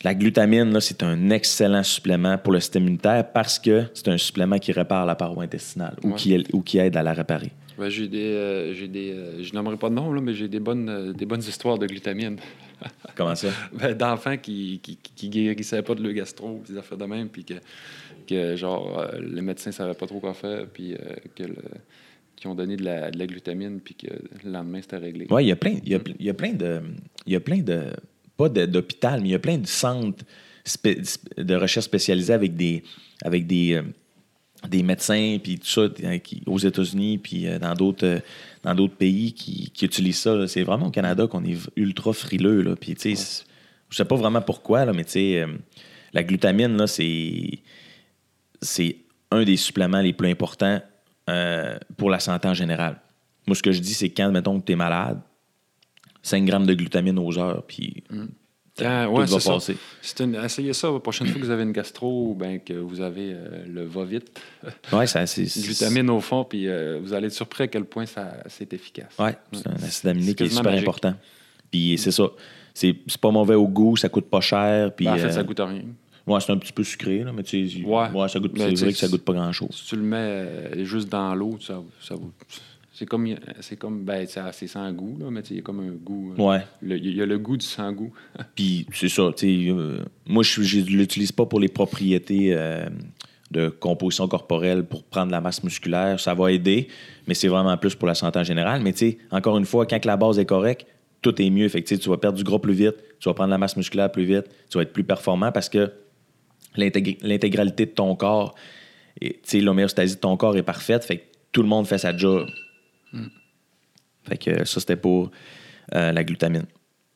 La 0.04 0.16
glutamine, 0.16 0.80
c'est 0.80 1.04
un 1.04 1.30
excellent 1.30 1.84
supplément 1.84 2.38
pour 2.38 2.54
le 2.54 2.62
système 2.62 2.84
immunitaire 2.84 3.32
parce 3.34 3.60
que 3.60 3.86
c'est 3.94 4.08
un 4.08 4.18
supplément 4.18 4.58
qui 4.58 4.72
répare 4.72 5.06
la 5.06 5.16
paroi 5.16 5.44
intestinale 5.44 5.98
ou, 6.04 6.14
qui, 6.14 6.42
ou 6.54 6.62
qui 6.62 6.78
aide 6.78 6.96
à 6.96 7.04
la 7.04 7.12
réparer. 7.12 7.52
j'ai 7.90 8.08
des, 8.08 8.18
euh, 8.18 8.74
j'ai 8.74 8.88
des 8.88 9.12
euh, 9.12 9.44
je 9.44 9.54
n'aimerais 9.54 9.76
pas 9.76 9.90
de 9.90 9.96
nom, 9.96 10.14
là, 10.14 10.22
mais 10.22 10.34
j'ai 10.34 10.48
des 10.48 10.62
bonnes, 10.62 11.12
des 11.12 11.26
bonnes 11.26 11.42
histoires 11.42 11.78
de 11.78 11.86
glutamine. 11.86 12.38
Comment 13.16 13.36
ça? 13.36 13.50
Ben, 13.74 13.94
D'enfants 13.94 14.38
qui, 14.38 14.80
qui, 14.82 14.98
qui, 14.98 15.30
guérissaient 15.30 15.82
pas 15.82 15.96
de 15.96 16.04
le 16.04 16.12
gastro, 16.12 16.62
des 16.68 16.78
affaires 16.78 16.98
de 16.98 17.06
même, 17.06 17.30
puis 17.30 17.44
que, 17.44 17.56
que 18.28 18.56
genre, 18.56 19.00
euh, 19.00 19.20
les 19.20 19.42
médecins 19.42 19.72
savaient 19.72 19.94
pas 19.94 20.08
trop 20.08 20.20
quoi 20.20 20.34
faire, 20.34 20.68
puis 20.68 20.94
euh, 20.94 21.16
que 21.36 21.44
qui 22.40 22.48
ont 22.48 22.56
donné 22.56 22.78
de 22.78 22.86
la, 22.86 23.12
de 23.12 23.20
la 23.20 23.28
glutamine, 23.28 23.82
puis 23.82 23.96
que 23.96 24.08
le 24.44 24.52
lendemain, 24.52 24.82
c'était 24.82 24.98
réglé. 24.98 25.28
Oui, 25.30 25.44
il 25.44 25.48
y 25.48 25.52
a 25.52 25.58
plein, 25.58 25.76
il 25.84 25.90
y 25.90 25.96
a, 25.96 26.00
il 26.20 26.26
y 26.26 26.30
a 26.30 26.34
plein 26.34 26.54
de. 26.54 26.82
Il 27.26 27.34
y 27.34 27.36
a 27.36 27.40
plein 27.40 27.60
de. 27.60 27.88
Pas 28.38 28.48
d'hôpital, 28.48 29.20
mais 29.22 29.30
il 29.30 29.32
y 29.32 29.36
a 29.36 29.40
plein 29.40 29.58
de 29.58 29.68
centres 29.68 30.24
de 31.38 31.56
recherche 31.56 31.86
spécialisés 31.86 32.34
avec 32.34 32.56
des. 32.56 32.84
Avec 33.24 33.46
des 33.46 33.74
euh, 33.74 33.82
des 34.68 34.84
médecins, 34.84 35.38
puis 35.42 35.58
tout 35.58 35.68
ça, 35.68 35.88
aux 36.46 36.58
États-Unis, 36.58 37.18
puis 37.18 37.48
dans 37.60 37.74
d'autres 37.74 38.22
dans 38.64 38.76
d'autres 38.76 38.96
pays 38.96 39.34
qui, 39.34 39.72
utilisent 39.82 40.20
ça. 40.20 40.48
C'est 40.48 40.64
vraiment 40.64 40.88
au 40.88 40.92
Canada 40.92 41.28
qu'on 41.28 41.44
est 41.44 41.58
ultra 41.76 42.14
frileux. 42.14 42.62
Là. 42.62 42.76
Puis, 42.76 42.96
tu 42.96 43.16
sais, 43.16 43.44
je 43.90 43.96
sais 43.96 44.06
pas 44.06 44.16
vraiment 44.16 44.42
pourquoi, 44.42 44.86
là, 44.86 44.94
mais 44.94 45.06
tu 45.06 45.12
sais, 45.12 45.42
euh, 45.42 45.48
la 46.14 46.24
glutamine, 46.24 46.78
là, 46.78 46.88
c'est, 46.88 47.60
c'est 48.62 48.98
un 49.32 49.44
des 49.44 49.58
suppléments 49.58 50.02
les 50.02 50.14
plus 50.14 50.30
importants 50.30 50.82
euh, 51.30 51.78
pour 51.98 52.10
la 52.10 52.20
santé 52.20 52.48
en 52.48 52.54
général. 52.54 53.00
Moi, 53.48 53.56
ce 53.56 53.64
que 53.64 53.72
je 53.72 53.80
dis, 53.80 53.94
c'est 53.94 54.10
quand, 54.10 54.32
mettons, 54.32 54.60
que 54.60 54.66
tu 54.66 54.74
es 54.74 54.76
malade, 54.76 55.22
5 56.22 56.46
grammes 56.46 56.66
de 56.66 56.74
glutamine 56.74 57.18
aux 57.18 57.38
heures, 57.38 57.64
puis 57.66 58.04
mm. 58.10 58.26
Ah, 58.86 59.10
ouais, 59.10 59.26
c'est 59.28 59.40
ça. 59.40 59.58
essayez 60.44 60.74
ça 60.74 60.92
la 60.92 61.00
prochaine 61.00 61.28
fois 61.28 61.40
que 61.40 61.46
vous 61.46 61.52
avez 61.52 61.64
une 61.64 61.72
gastro 61.72 62.30
ou 62.30 62.36
ben, 62.36 62.60
que 62.60 62.74
vous 62.74 63.02
avez 63.02 63.34
euh, 63.34 63.66
le 63.68 63.86
va-vite. 63.86 64.40
Oui, 64.94 65.08
ça, 65.08 65.26
c'est. 65.28 65.44
Glutamine 65.62 66.10
au 66.10 66.20
fond, 66.20 66.44
puis 66.44 66.68
euh, 66.68 67.00
vous 67.02 67.14
allez 67.14 67.28
être 67.28 67.34
surpris 67.34 67.66
à 67.66 67.68
quel 67.68 67.86
point 67.86 68.06
c'est 68.06 68.74
efficace. 68.74 69.14
Oui, 69.20 69.30
c'est 69.54 69.68
un 69.68 69.74
acide 69.76 70.08
aminé 70.08 70.34
qui 70.34 70.44
est 70.44 70.50
super 70.50 70.74
important. 70.74 71.14
Puis 71.72 71.98
c'est 71.98 72.12
ça. 72.12 72.30
C'est, 72.74 72.96
pas 73.20 73.32
mauvais 73.32 73.56
au 73.56 73.68
goût, 73.68 73.98
ça 73.98 74.10
coûte 74.10 74.30
pas 74.30 74.42
cher. 74.42 74.94
Puis, 74.96 75.06
ben, 75.06 75.14
en 75.14 75.18
fait, 75.18 75.32
ça 75.32 75.44
goûte 75.44 75.60
rien. 75.60 75.84
Ouais, 76.26 76.40
c'est 76.40 76.52
un 76.52 76.58
petit 76.58 76.72
peu 76.72 76.84
sucré, 76.84 77.24
là, 77.24 77.32
mais 77.34 77.44
tu 77.44 77.68
sais, 77.68 77.84
ouais. 77.84 78.30
ça 78.30 78.40
goûte, 78.40 78.52
c'est 78.56 78.76
vrai 78.76 78.92
que 78.92 78.98
ça 78.98 79.08
goûte 79.08 79.24
pas 79.24 79.34
grand-chose. 79.34 79.72
Si 79.74 79.88
tu 79.88 79.96
le 79.96 80.04
mets 80.04 80.86
juste 80.86 81.10
dans 81.10 81.34
l'eau, 81.34 81.58
ça, 81.60 81.82
ça, 82.02 82.16
c'est 82.92 83.06
comme, 83.06 83.36
c'est 83.62 83.78
comme, 83.78 84.04
ben, 84.04 84.26
c'est 84.28 84.68
sans 84.68 84.92
goût, 84.92 85.18
là, 85.20 85.28
mais 85.30 85.42
il 85.50 85.58
y 85.58 85.60
a 85.60 85.62
comme 85.62 85.80
un 85.80 85.92
goût. 85.92 86.34
Euh, 86.38 86.42
ouais. 86.42 86.62
Il 86.82 87.16
y 87.16 87.22
a 87.22 87.26
le 87.26 87.38
goût 87.38 87.56
du 87.56 87.66
sans-goût. 87.66 88.12
Puis 88.56 88.88
c'est 88.94 89.10
ça, 89.10 89.32
tu 89.36 89.66
sais, 89.66 89.72
euh, 89.72 90.04
moi, 90.26 90.44
je 90.44 90.62
ne 90.80 90.86
l'utilise 90.86 91.32
pas 91.32 91.46
pour 91.46 91.60
les 91.60 91.68
propriétés 91.68 92.54
euh, 92.54 92.90
de 93.52 93.70
composition 93.70 94.28
corporelle 94.28 94.84
pour 94.84 95.04
prendre 95.04 95.32
la 95.32 95.40
masse 95.40 95.64
musculaire. 95.64 96.20
Ça 96.20 96.34
va 96.34 96.52
aider, 96.52 96.88
mais 97.28 97.36
c'est 97.36 97.48
vraiment 97.48 97.78
plus 97.78 97.96
pour 97.96 98.08
la 98.08 98.16
santé 98.16 98.40
en 98.40 98.44
général. 98.44 98.82
Mais 98.82 98.92
tu 98.92 99.00
sais, 99.00 99.18
encore 99.32 99.58
une 99.58 99.66
fois, 99.66 99.86
quand 99.86 100.04
la 100.04 100.18
base 100.18 100.40
est 100.40 100.46
correcte, 100.46 100.88
tout 101.22 101.40
est 101.42 101.50
mieux. 101.50 101.70
Fait 101.70 101.84
que, 101.84 101.94
tu 101.94 102.10
vas 102.10 102.18
perdre 102.18 102.38
du 102.38 102.44
gros 102.44 102.60
plus 102.60 102.74
vite, 102.74 102.96
tu 103.20 103.30
vas 103.30 103.36
prendre 103.36 103.52
la 103.52 103.58
masse 103.58 103.78
musculaire 103.78 104.12
plus 104.12 104.26
vite, 104.26 104.46
tu 104.70 104.78
vas 104.78 104.82
être 104.82 104.94
plus 104.94 105.04
performant 105.04 105.52
parce 105.52 105.70
que 105.70 105.92
l'intégralité 106.76 107.86
de 107.86 107.92
ton 107.92 108.16
corps, 108.16 108.56
tu 109.22 109.36
sais, 109.44 109.62
l'homéostasie 109.62 110.16
de 110.16 110.20
ton 110.20 110.38
corps 110.38 110.58
est 110.58 110.64
parfaite. 110.64 111.04
Fait 111.04 111.18
que 111.18 111.24
tout 111.52 111.62
le 111.62 111.68
monde 111.68 111.88
fait 111.88 111.98
sa 111.98 112.16
job. 112.16 112.48
Fait 114.24 114.38
que 114.38 114.66
ça, 114.66 114.80
c'était 114.80 114.96
pour 114.96 115.32
euh, 115.96 116.12
la 116.12 116.24
glutamine. 116.24 116.66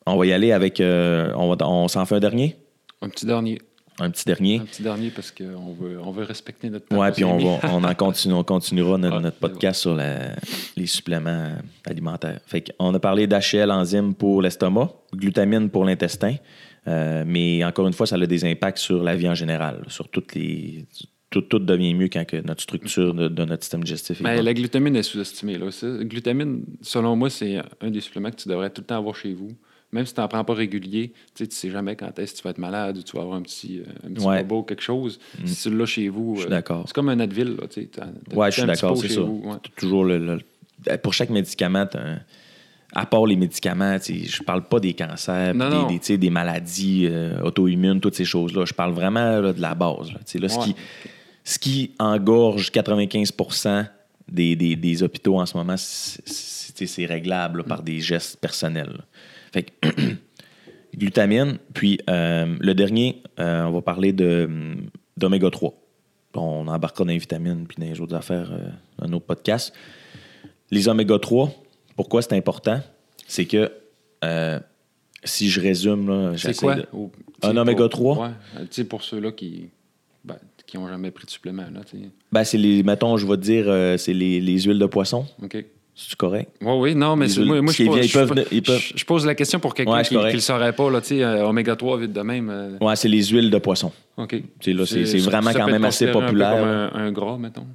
On 0.06 0.18
va 0.18 0.26
y 0.26 0.34
aller 0.34 0.52
avec. 0.52 0.80
Euh, 0.80 1.32
on, 1.36 1.56
on 1.62 1.88
s'en 1.88 2.06
fait 2.06 2.16
un 2.16 2.20
dernier? 2.20 2.58
Un 3.02 3.10
petit 3.10 3.26
dernier. 3.26 3.60
Un 4.00 4.10
petit 4.10 4.26
dernier. 4.26 4.60
Un 4.60 4.66
petit 4.66 4.82
dernier 4.82 5.12
parce 5.12 5.32
qu'on 5.32 5.74
veut, 5.74 6.00
on 6.04 6.12
veut 6.12 6.24
respecter 6.24 6.70
notre. 6.70 6.86
Oui, 6.92 7.08
puis 7.12 7.24
on, 7.24 7.38
va, 7.38 7.60
on, 7.72 7.84
en 7.84 7.94
continue, 7.94 8.34
on 8.34 8.44
continuera 8.44 8.98
notre, 8.98 9.20
notre 9.20 9.38
podcast 9.38 9.82
sur 9.82 9.96
les 9.96 10.86
suppléments 10.88 11.52
alimentaires. 11.86 12.40
Fait 12.46 12.74
on 12.80 12.94
a 12.94 13.00
parlé 13.00 13.28
d'HL, 13.28 13.72
enzyme 13.72 14.16
pour 14.16 14.42
l'estomac, 14.42 14.92
glutamine 15.14 15.70
pour 15.70 15.86
l'intestin. 15.86 16.36
Euh, 16.88 17.24
mais 17.26 17.64
encore 17.64 17.88
une 17.88 17.94
fois, 17.94 18.08
ça 18.08 18.16
a 18.16 18.26
des 18.26 18.46
impacts 18.46 18.80
sur 18.80 19.04
la 19.04 19.16
vie 19.16 19.30
en 19.30 19.36
général, 19.36 19.84
sur 19.88 20.10
toutes 20.10 20.36
les, 20.36 20.86
tout, 21.42 21.60
devient 21.60 21.94
mieux 21.94 22.08
quand 22.10 22.26
que 22.26 22.38
notre 22.38 22.62
structure 22.62 23.14
de, 23.14 23.28
notre 23.46 23.64
système 23.64 23.84
digestif 23.84 24.20
est 24.20 24.24
Mais 24.24 24.42
La 24.42 24.54
glutamine 24.54 24.96
est 24.96 25.04
sous-estimée. 25.04 25.58
La 25.58 26.04
glutamine, 26.04 26.64
selon 26.82 27.16
moi, 27.16 27.30
c'est 27.30 27.60
un 27.82 27.90
des 27.92 28.02
suppléments 28.02 28.32
que 28.32 28.36
tu 28.38 28.50
devrais 28.50 28.70
tout 28.70 28.82
le 28.82 28.88
temps 28.88 28.98
avoir 28.98 29.16
chez 29.16 29.34
vous. 29.34 29.52
même 29.92 30.08
si 30.08 30.14
tu 30.16 30.22
n'en 30.22 30.28
prends 30.28 30.44
pas 30.44 30.56
régulier, 30.56 31.14
tu 31.36 31.48
tu 31.48 31.56
sais 31.56 31.70
jamais 31.70 31.96
quand 31.96 32.18
est-ce 32.18 32.34
que 32.34 32.38
tu 32.40 32.44
vas 32.46 32.50
être 32.50 32.58
malade 32.58 32.98
ou 32.98 33.04
tu 33.04 33.16
vas 33.16 33.22
avoir 33.22 33.38
un 33.38 33.44
petit, 33.44 33.80
euh, 33.80 34.08
un 34.08 34.12
petit 34.12 34.26
Ouais. 34.26 34.40
robot 34.40 34.60
ou 34.60 34.64
quelque 34.64 34.82
chose. 34.82 35.20
Mm. 35.40 35.46
Si 35.46 35.70
tu 35.70 35.78
l'as 35.78 35.86
chez 35.86 36.10
vous, 36.10 36.34
Je 36.36 36.40
suis 36.42 36.48
euh, 36.48 36.50
d'accord. 36.50 36.84
c'est 36.88 36.94
comme 36.96 37.10
un 37.10 37.20
Advil. 37.20 37.50
Là, 37.62 37.68
tu 37.70 37.82
sais, 37.82 37.88
t'as- 37.92 38.08
t'as- 38.28 38.36
Ouais, 38.36 38.50
je 38.50 38.58
suis 38.58 38.66
d'accord, 38.66 38.98
c'est 38.98 39.08
ça. 39.10 39.22
vous, 39.22 39.42
ouais. 39.46 39.56
T'as 39.62 39.70
Toujours 39.80 40.04
le, 40.06 40.18
le- 40.18 40.98
Pour 40.98 41.14
chaque 41.14 41.30
médicament, 41.30 41.86
un- 41.94 42.18
à 42.96 43.06
part 43.06 43.26
les 43.28 43.36
médicaments, 43.36 43.98
je 44.00 44.42
parle 44.44 44.64
pas 44.68 44.80
des 44.80 44.94
cancers, 44.96 45.54
Non, 45.54 45.70
des, 45.70 45.76
non. 45.76 45.88
des, 45.88 46.00
tu 46.00 46.06
sais, 46.06 46.18
des 46.18 46.30
maladies 46.32 47.08
euh, 47.10 47.40
auto-immunes, 47.44 48.00
toutes 48.00 48.16
ces 48.16 48.26
choses-là. 48.26 48.66
Je 48.66 48.74
parle 48.74 48.94
vraiment 48.94 49.40
là, 49.42 49.54
de 49.54 49.62
la 49.62 49.76
base. 49.76 50.12
là. 50.12 50.20
Là, 50.40 50.50
ce, 50.50 50.60
qui, 50.66 50.76
ce 51.44 51.60
qui 51.60 51.92
engorge 52.00 52.72
95 52.72 53.34
des, 54.32 54.56
des, 54.56 54.76
des 54.76 55.04
hôpitaux 55.04 55.40
en 55.40 55.46
ce 55.46 55.58
moment, 55.58 55.76
c'est- 55.78 56.22
réglable 57.06 57.60
là, 57.60 57.64
par 57.66 57.84
des 57.84 58.00
gestes 58.00 58.38
personnels. 58.40 58.90
là. 58.98 59.06
Fait 59.52 59.64
que, 59.64 59.72
glutamine. 60.98 61.58
Puis 61.74 62.00
euh, 62.10 62.56
le 62.60 62.74
dernier, 62.74 63.22
euh, 63.40 63.64
on 63.64 63.72
va 63.72 63.82
parler 63.82 64.14
de, 64.14 64.50
d'oméga 65.18 65.50
3. 65.50 65.74
On 66.36 66.68
embarquera 66.68 67.04
dans 67.06 67.12
les 67.12 67.18
vitamines 67.20 67.66
puis 67.68 67.78
dans 67.80 67.86
les 67.92 68.02
autres 68.02 68.16
affaires 68.16 68.52
euh, 68.52 68.70
dans 68.98 69.08
un 69.08 69.14
autre 69.14 69.26
podcast. 69.26 69.74
Les 70.72 70.88
oméga 70.88 71.20
3, 71.20 71.52
pourquoi 71.96 72.22
c'est 72.24 72.34
important? 72.34 72.80
C'est 73.28 73.46
que 73.46 73.72
euh, 74.24 74.60
si 75.24 75.50
je 75.50 75.62
résume, 75.62 76.08
là, 76.08 76.36
quoi? 76.54 76.76
de- 76.76 76.88
Un 77.44 77.56
oméga 77.58 77.82
pour- 77.82 77.90
3? 77.90 78.18
Ouais, 78.18 78.34
euh, 78.58 78.60
tu 78.62 78.68
sais, 78.72 78.84
pour 78.84 79.04
ceux-là 79.04 79.32
qui 79.32 79.70
ben, 80.24 80.38
qui 80.74 80.80
n'ont 80.80 80.88
jamais 80.88 81.12
pris 81.12 81.26
de 81.26 81.30
supplément. 81.30 81.68
Là. 81.72 81.82
Ben, 82.32 82.44
c'est 82.44 82.58
les, 82.58 82.82
mettons, 82.82 83.16
je 83.18 83.28
vais 83.28 83.38
te 83.38 83.42
dire, 83.44 83.66
euh, 83.68 83.96
c'est 83.98 84.12
les, 84.12 84.42
les 84.42 84.60
huiles 84.62 84.80
de 84.80 84.86
poisson. 84.88 85.24
OK. 85.44 85.64
C'est 85.94 86.16
correct? 86.16 86.50
Oui, 86.62 86.74
oui, 86.80 86.96
non, 86.96 87.16
mais 87.16 87.28
huiles- 87.28 87.46
moi, 87.46 87.62
moi 87.62 87.72
je, 87.72 87.84
pose, 87.86 87.98
ils 88.04 88.08
je- 88.10 88.14
peuvent- 88.18 88.48
ils 88.52 88.64
peuvent- 88.64 88.80
je- 88.82 88.94
je 88.98 89.06
pose 89.06 89.24
la 89.28 89.36
question 89.36 89.60
pour 89.60 89.76
quelqu'un 89.76 89.92
Ouais, 89.98 90.02
qui 90.04 90.16
ne 90.18 90.32
le 90.32 90.40
saurait 90.40 90.74
pas. 90.74 90.90
Là, 90.90 91.00
tu 91.02 91.10
sais, 91.10 91.24
euh, 91.24 91.46
oméga 91.46 91.76
3, 91.76 92.00
vite 92.00 92.12
de 92.14 92.22
même. 92.22 92.50
euh, 92.50 92.78
Ouais, 92.82 92.96
c'est 92.96 93.08
les 93.08 93.24
huiles 93.26 93.52
de 93.52 93.58
poisson. 93.60 93.92
OK. 94.18 94.36
C'est- 94.62 94.86
c'est 94.88 95.06
ça- 95.06 95.30
vraiment 95.30 95.52
ça 95.52 95.60
quand 95.60 95.68
même 95.68 95.86
assez 95.86 96.08
populaire, 96.08 96.54
Un, 96.54 96.56
peu 96.88 96.92
comme 96.94 97.02
un, 97.02 97.06
un 97.06 97.12
gras, 97.12 97.38
mettons. 97.38 97.68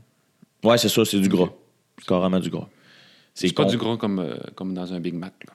Ouais, 0.65 0.77
c'est 0.79 0.89
ça, 0.89 1.05
c'est 1.05 1.21
du 1.21 1.29
gras. 1.29 1.51
C'est 1.99 2.09
carrément 2.09 2.41
du 2.41 2.51
gras. 2.51 2.67
C'est 3.33 3.55
pas 3.55 3.65
du 3.67 3.77
gras 3.77 3.97
comme, 3.97 4.19
euh, 4.19 4.35
comme 4.57 4.75
dans 4.75 4.93
un 4.93 4.99
Big 4.99 5.15
Mac. 5.15 5.35
là. 5.47 5.53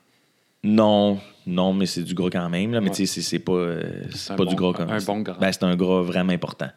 Non, 0.63 1.19
non, 1.45 1.73
mais 1.73 1.85
c'est 1.87 2.03
du 2.03 2.13
gras 2.13 2.29
quand 2.31 2.49
même. 2.49 2.71
Là, 2.71 2.79
mais 2.79 2.87
Ouais. 2.87 2.95
tu 2.95 3.05
sais, 3.05 3.13
c'est- 3.15 3.21
c'est 3.29 3.39
pas, 3.39 3.51
euh, 3.51 3.83
pas 4.29 4.37
bon- 4.37 4.45
du 4.45 4.55
gras 4.55 4.71
comme 4.71 4.89
un 4.89 5.01
bon 5.01 5.19
gras. 5.19 5.35
Ben, 5.37 5.51
c'est 5.51 5.63
un 5.63 5.75
gras 5.75 6.01
vraiment 6.01 6.31
important. 6.31 6.69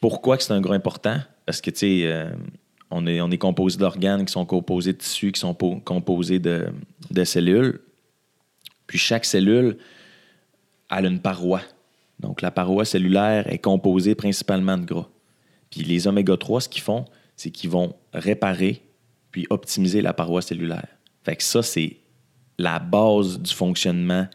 Pourquoi 0.00 0.38
c'est 0.38 0.52
un 0.52 0.60
gras 0.60 0.74
important? 0.74 1.18
Parce 1.44 1.60
que, 1.60 1.70
tu 1.70 1.78
sais, 1.78 2.00
euh, 2.04 2.30
on, 2.90 3.06
est, 3.06 3.20
on 3.20 3.30
est 3.30 3.38
composé 3.38 3.78
d'organes 3.78 4.24
qui 4.24 4.32
sont 4.32 4.46
composés 4.46 4.92
de 4.92 4.98
tissus, 4.98 5.32
qui 5.32 5.40
sont 5.40 5.54
po- 5.54 5.80
composés 5.80 6.38
de, 6.38 6.70
cellules. 7.24 7.80
Puis 8.86 8.98
chaque 8.98 9.24
cellule 9.24 9.78
a 10.88 11.00
une 11.00 11.20
paroi. 11.20 11.60
Donc, 12.20 12.42
la 12.42 12.50
paroi 12.50 12.84
cellulaire 12.84 13.50
est 13.52 13.58
composée 13.58 14.14
principalement 14.14 14.78
de 14.78 14.84
gras. 14.84 15.08
Puis 15.70 15.82
les 15.82 16.06
oméga 16.06 16.36
3, 16.36 16.62
ce 16.62 16.68
qu'ils 16.68 16.82
font, 16.82 17.04
c'est 17.36 17.50
qu'ils 17.50 17.70
vont 17.70 17.94
réparer 18.12 18.82
puis 19.30 19.46
optimiser 19.50 20.00
la 20.00 20.14
paroi 20.14 20.42
cellulaire. 20.42 20.88
Fait 21.22 21.36
que 21.36 21.42
ça, 21.42 21.62
c'est 21.62 21.98
la 22.56 22.78
base 22.78 23.38
du 23.38 23.52
fonctionnement 23.52 24.26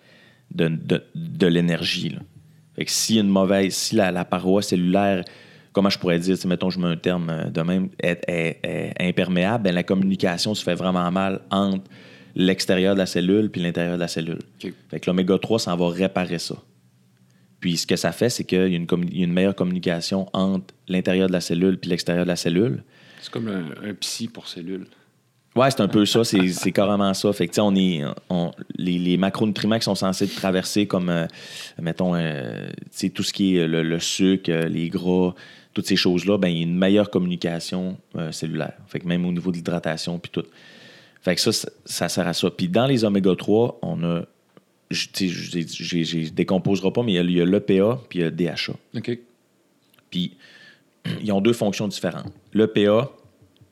de, 0.51 1.47
l'énergie. 1.47 2.15
Fait 2.75 2.85
que 2.85 2.91
si 2.91 3.17
une 3.17 3.27
mauvaise, 3.27 3.73
si 3.73 3.95
la 3.95 4.23
paroi 4.23 4.61
cellulaire, 4.61 5.23
comment 5.73 5.89
je 5.89 5.99
pourrais 5.99 6.19
dire, 6.19 6.37
sais, 6.37 6.47
mettons, 6.47 6.69
je 6.69 6.79
mets 6.79 6.87
un 6.87 6.95
terme 6.97 7.29
euh, 7.29 7.49
de 7.49 7.61
même, 7.61 7.89
est, 8.01 8.23
est- 8.27 8.59
est 8.63 8.93
imperméable, 9.09 9.65
ben, 9.65 9.75
la 9.75 9.83
communication 9.83 10.53
se 10.55 10.63
fait 10.63 10.75
vraiment 10.75 11.09
mal 11.11 11.41
entre 11.51 11.83
l'extérieur 12.35 12.93
de 12.95 12.99
la 12.99 13.05
cellule 13.05 13.49
puis 13.51 13.61
l'intérieur 13.61 13.95
de 13.95 13.99
la 13.99 14.07
cellule. 14.07 14.39
OK. 14.63 14.71
Fait 14.89 14.99
que 14.99 15.09
l'oméga 15.09 15.37
3, 15.37 15.59
ça 15.59 15.75
va 15.75 15.89
réparer 15.89 16.39
ça. 16.39 16.55
Puis 17.59 17.77
ce 17.77 17.87
que 17.87 17.95
ça 17.95 18.11
fait, 18.11 18.29
c'est 18.29 18.43
qu'il 18.43 18.67
y, 18.67 18.73
y 18.73 19.21
a 19.21 19.23
une 19.23 19.33
meilleure 19.33 19.55
communication 19.55 20.27
entre 20.33 20.73
l'intérieur 20.87 21.27
de 21.27 21.33
la 21.33 21.41
cellule 21.41 21.77
puis 21.77 21.89
l'extérieur 21.89 22.25
de 22.25 22.29
la 22.29 22.35
cellule. 22.35 22.83
C'est 23.21 23.31
comme 23.31 23.47
un, 23.47 23.89
un 23.89 23.93
psy 23.93 24.27
pour 24.27 24.47
cellules. 24.47 24.85
Ouais, 25.55 25.69
c'est 25.69 25.81
un 25.81 25.87
peu 25.87 26.03
ça, 26.07 26.23
c'est 26.23 26.71
carrément 26.71 27.13
ça. 27.13 27.31
Fait 27.31 27.47
que, 27.47 27.61
on 27.61 27.75
est, 27.75 28.01
on- 28.29 28.51
les, 28.75 28.97
les 28.97 29.17
macronutriments 29.17 29.77
qui 29.77 29.83
sont 29.85 29.93
censés 29.95 30.27
traverser, 30.27 30.87
comme, 30.87 31.09
euh, 31.09 31.27
mettons, 31.79 32.15
euh, 32.15 32.67
tout 33.13 33.21
ce 33.23 33.31
qui 33.31 33.57
est 33.57 33.67
le, 33.67 33.83
le 33.83 33.99
sucre, 33.99 34.49
les 34.51 34.89
gras, 34.89 35.35
toutes 35.73 35.87
ces 35.87 35.95
choses-là, 35.95 36.37
ben, 36.37 36.47
il 36.49 36.57
y 36.57 36.59
a 36.61 36.63
une 36.63 36.77
meilleure 36.77 37.09
communication 37.09 37.97
euh, 38.15 38.31
cellulaire. 38.31 38.73
Fait 38.87 38.99
que 38.99 39.07
même 39.07 39.25
au 39.25 39.31
niveau 39.31 39.51
de 39.51 39.55
l'hydratation, 39.57 40.19
puis 40.19 40.31
tout. 40.31 40.43
Fait 41.21 41.35
que 41.35 41.41
ça, 41.41 41.51
ça, 41.51 41.69
ça 41.85 42.09
sert 42.09 42.27
à 42.27 42.33
ça. 42.33 42.49
Puis 42.51 42.67
dans 42.67 42.85
les 42.85 43.03
oméga 43.05 43.35
3, 43.35 43.79
on 43.81 44.03
a, 44.03 44.23
je 44.91 45.07
je 45.15 46.29
décomposerai 46.29 46.91
pas, 46.91 47.01
mais 47.03 47.13
il 47.13 47.31
y 47.31 47.41
a- 47.41 47.45
l'EPA 47.45 47.99
puis 48.09 48.19
il 48.19 48.21
y 48.21 48.25
a 48.25 48.29
le 48.29 48.35
DHA. 48.35 48.73
OK. 48.97 49.17
Puis, 50.09 50.37
ils 51.23 51.31
ont 51.31 51.41
deux 51.41 51.53
fonctions 51.53 51.87
différentes. 51.87 52.31
L'EPA, 52.53 53.09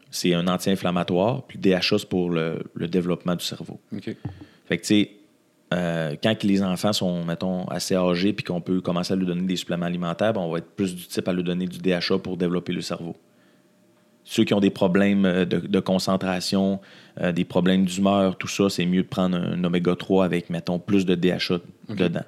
c'est 0.10 0.34
un 0.34 0.48
anti-inflammatoire, 0.48 1.44
puis 1.44 1.60
le 1.62 1.70
DHA, 1.70 2.00
c'est 2.00 2.10
pour 2.10 2.30
le, 2.32 2.64
le 2.74 2.88
développement 2.88 3.36
du 3.36 3.46
cerveau. 3.46 3.80
OK. 3.96 4.16
Fait 4.66 4.78
que, 4.78 4.82
tu 4.82 4.88
sais, 4.88 5.12
euh, 5.74 6.16
quand 6.22 6.44
les 6.44 6.62
enfants 6.64 6.94
sont, 6.94 7.24
mettons, 7.24 7.66
assez 7.68 7.96
âgés, 7.96 8.34
puis 8.34 8.44
qu'on 8.44 8.62
peut 8.62 8.82
commencer 8.82 9.14
à 9.14 9.16
leur 9.16 9.28
donner 9.28 9.44
des 9.44 9.56
suppléments 9.56 9.86
alimentaires, 9.86 10.34
ben, 10.34 10.42
on 10.42 10.52
va 10.52 10.58
être 10.60 10.72
plus 10.76 10.96
du 10.96 11.06
type 11.08 11.28
à 11.28 11.34
leur 11.34 11.44
donner 11.44 11.66
du 11.68 11.78
DHA 11.80 12.20
pour 12.22 12.38
développer 12.38 12.74
le 12.74 12.82
cerveau. 12.82 13.16
Ceux 14.24 14.44
qui 14.44 14.54
ont 14.54 14.60
des 14.60 14.70
problèmes 14.70 15.26
euh, 15.26 15.46
de, 15.46 15.60
de 15.60 15.80
concentration, 15.80 16.80
euh, 17.20 17.32
des 17.32 17.46
problèmes 17.46 17.86
d'humeur, 17.86 18.38
tout 18.38 18.48
ça, 18.48 18.70
c'est 18.70 18.86
mieux 18.86 19.04
de 19.04 19.08
prendre 19.08 19.38
un, 19.38 19.64
oméga 19.64 19.96
3 19.96 20.26
avec, 20.26 20.50
mettons, 20.50 20.78
plus 20.80 21.06
de 21.06 21.16
DHA 21.16 21.60
dedans. 21.90 22.24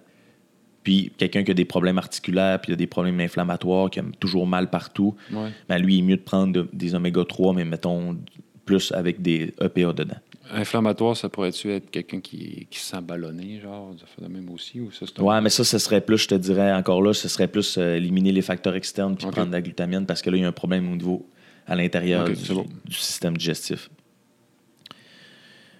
Puis 0.83 1.11
quelqu'un 1.17 1.43
qui 1.43 1.51
a 1.51 1.53
des 1.53 1.63
problèmes 1.65 1.97
articulaires, 1.97 2.59
puis 2.59 2.71
il 2.71 2.73
a 2.73 2.77
des 2.77 2.87
problèmes 2.87 3.19
inflammatoires, 3.21 3.89
qui 3.89 3.99
a 3.99 4.03
toujours 4.19 4.47
mal 4.47 4.69
partout, 4.69 5.15
Ouais. 5.31 5.49
ben 5.69 5.77
lui, 5.77 5.95
il 5.95 5.99
est 5.99 6.01
mieux 6.01 6.17
de 6.17 6.21
prendre 6.21 6.51
de- 6.51 6.67
des 6.73 6.93
oméga 6.95 7.23
3, 7.23 7.53
mais 7.53 7.63
mettons 7.63 8.17
plus 8.65 8.91
avec 8.91 9.21
des 9.21 9.53
EPA 9.61 9.93
dedans. 9.93 10.15
Inflammatoire, 10.51 11.15
ça 11.15 11.29
pourrait-tu 11.29 11.71
être 11.71 11.89
quelqu'un 11.89 12.19
qui, 12.19 12.67
qui 12.69 12.79
se 12.79 12.87
sent 12.91 13.01
ballonné, 13.01 13.59
genre, 13.61 13.93
ça 13.99 14.05
fait 14.05 14.21
de 14.21 14.27
même 14.31 14.49
aussi, 14.49 14.81
ou 14.81 14.91
ça, 14.91 15.05
Ouais, 15.21 15.39
mais 15.41 15.49
ça, 15.49 15.63
ce 15.63 15.77
serait 15.77 16.01
plus, 16.01 16.17
je 16.17 16.27
te 16.27 16.35
dirais 16.35 16.73
encore 16.73 17.01
là, 17.01 17.13
ce 17.13 17.27
serait 17.29 17.47
plus 17.47 17.77
euh, 17.77 17.95
éliminer 17.95 18.31
les 18.33 18.41
facteurs 18.41 18.75
externes 18.75 19.15
puis 19.15 19.25
prendre 19.27 19.47
de 19.47 19.53
la 19.53 19.61
glutamine 19.61 20.05
parce 20.05 20.21
que 20.21 20.29
là, 20.29 20.37
il 20.37 20.41
y 20.41 20.45
a 20.45 20.47
un 20.49 20.51
problème 20.51 20.91
au 20.91 20.95
niveau 20.95 21.25
à 21.65 21.75
l'intérieur 21.75 22.25
du, 22.25 22.35
c'est 22.35 22.53
bon. 22.53 22.65
du 22.85 22.95
système 22.95 23.37
digestif. 23.37 23.89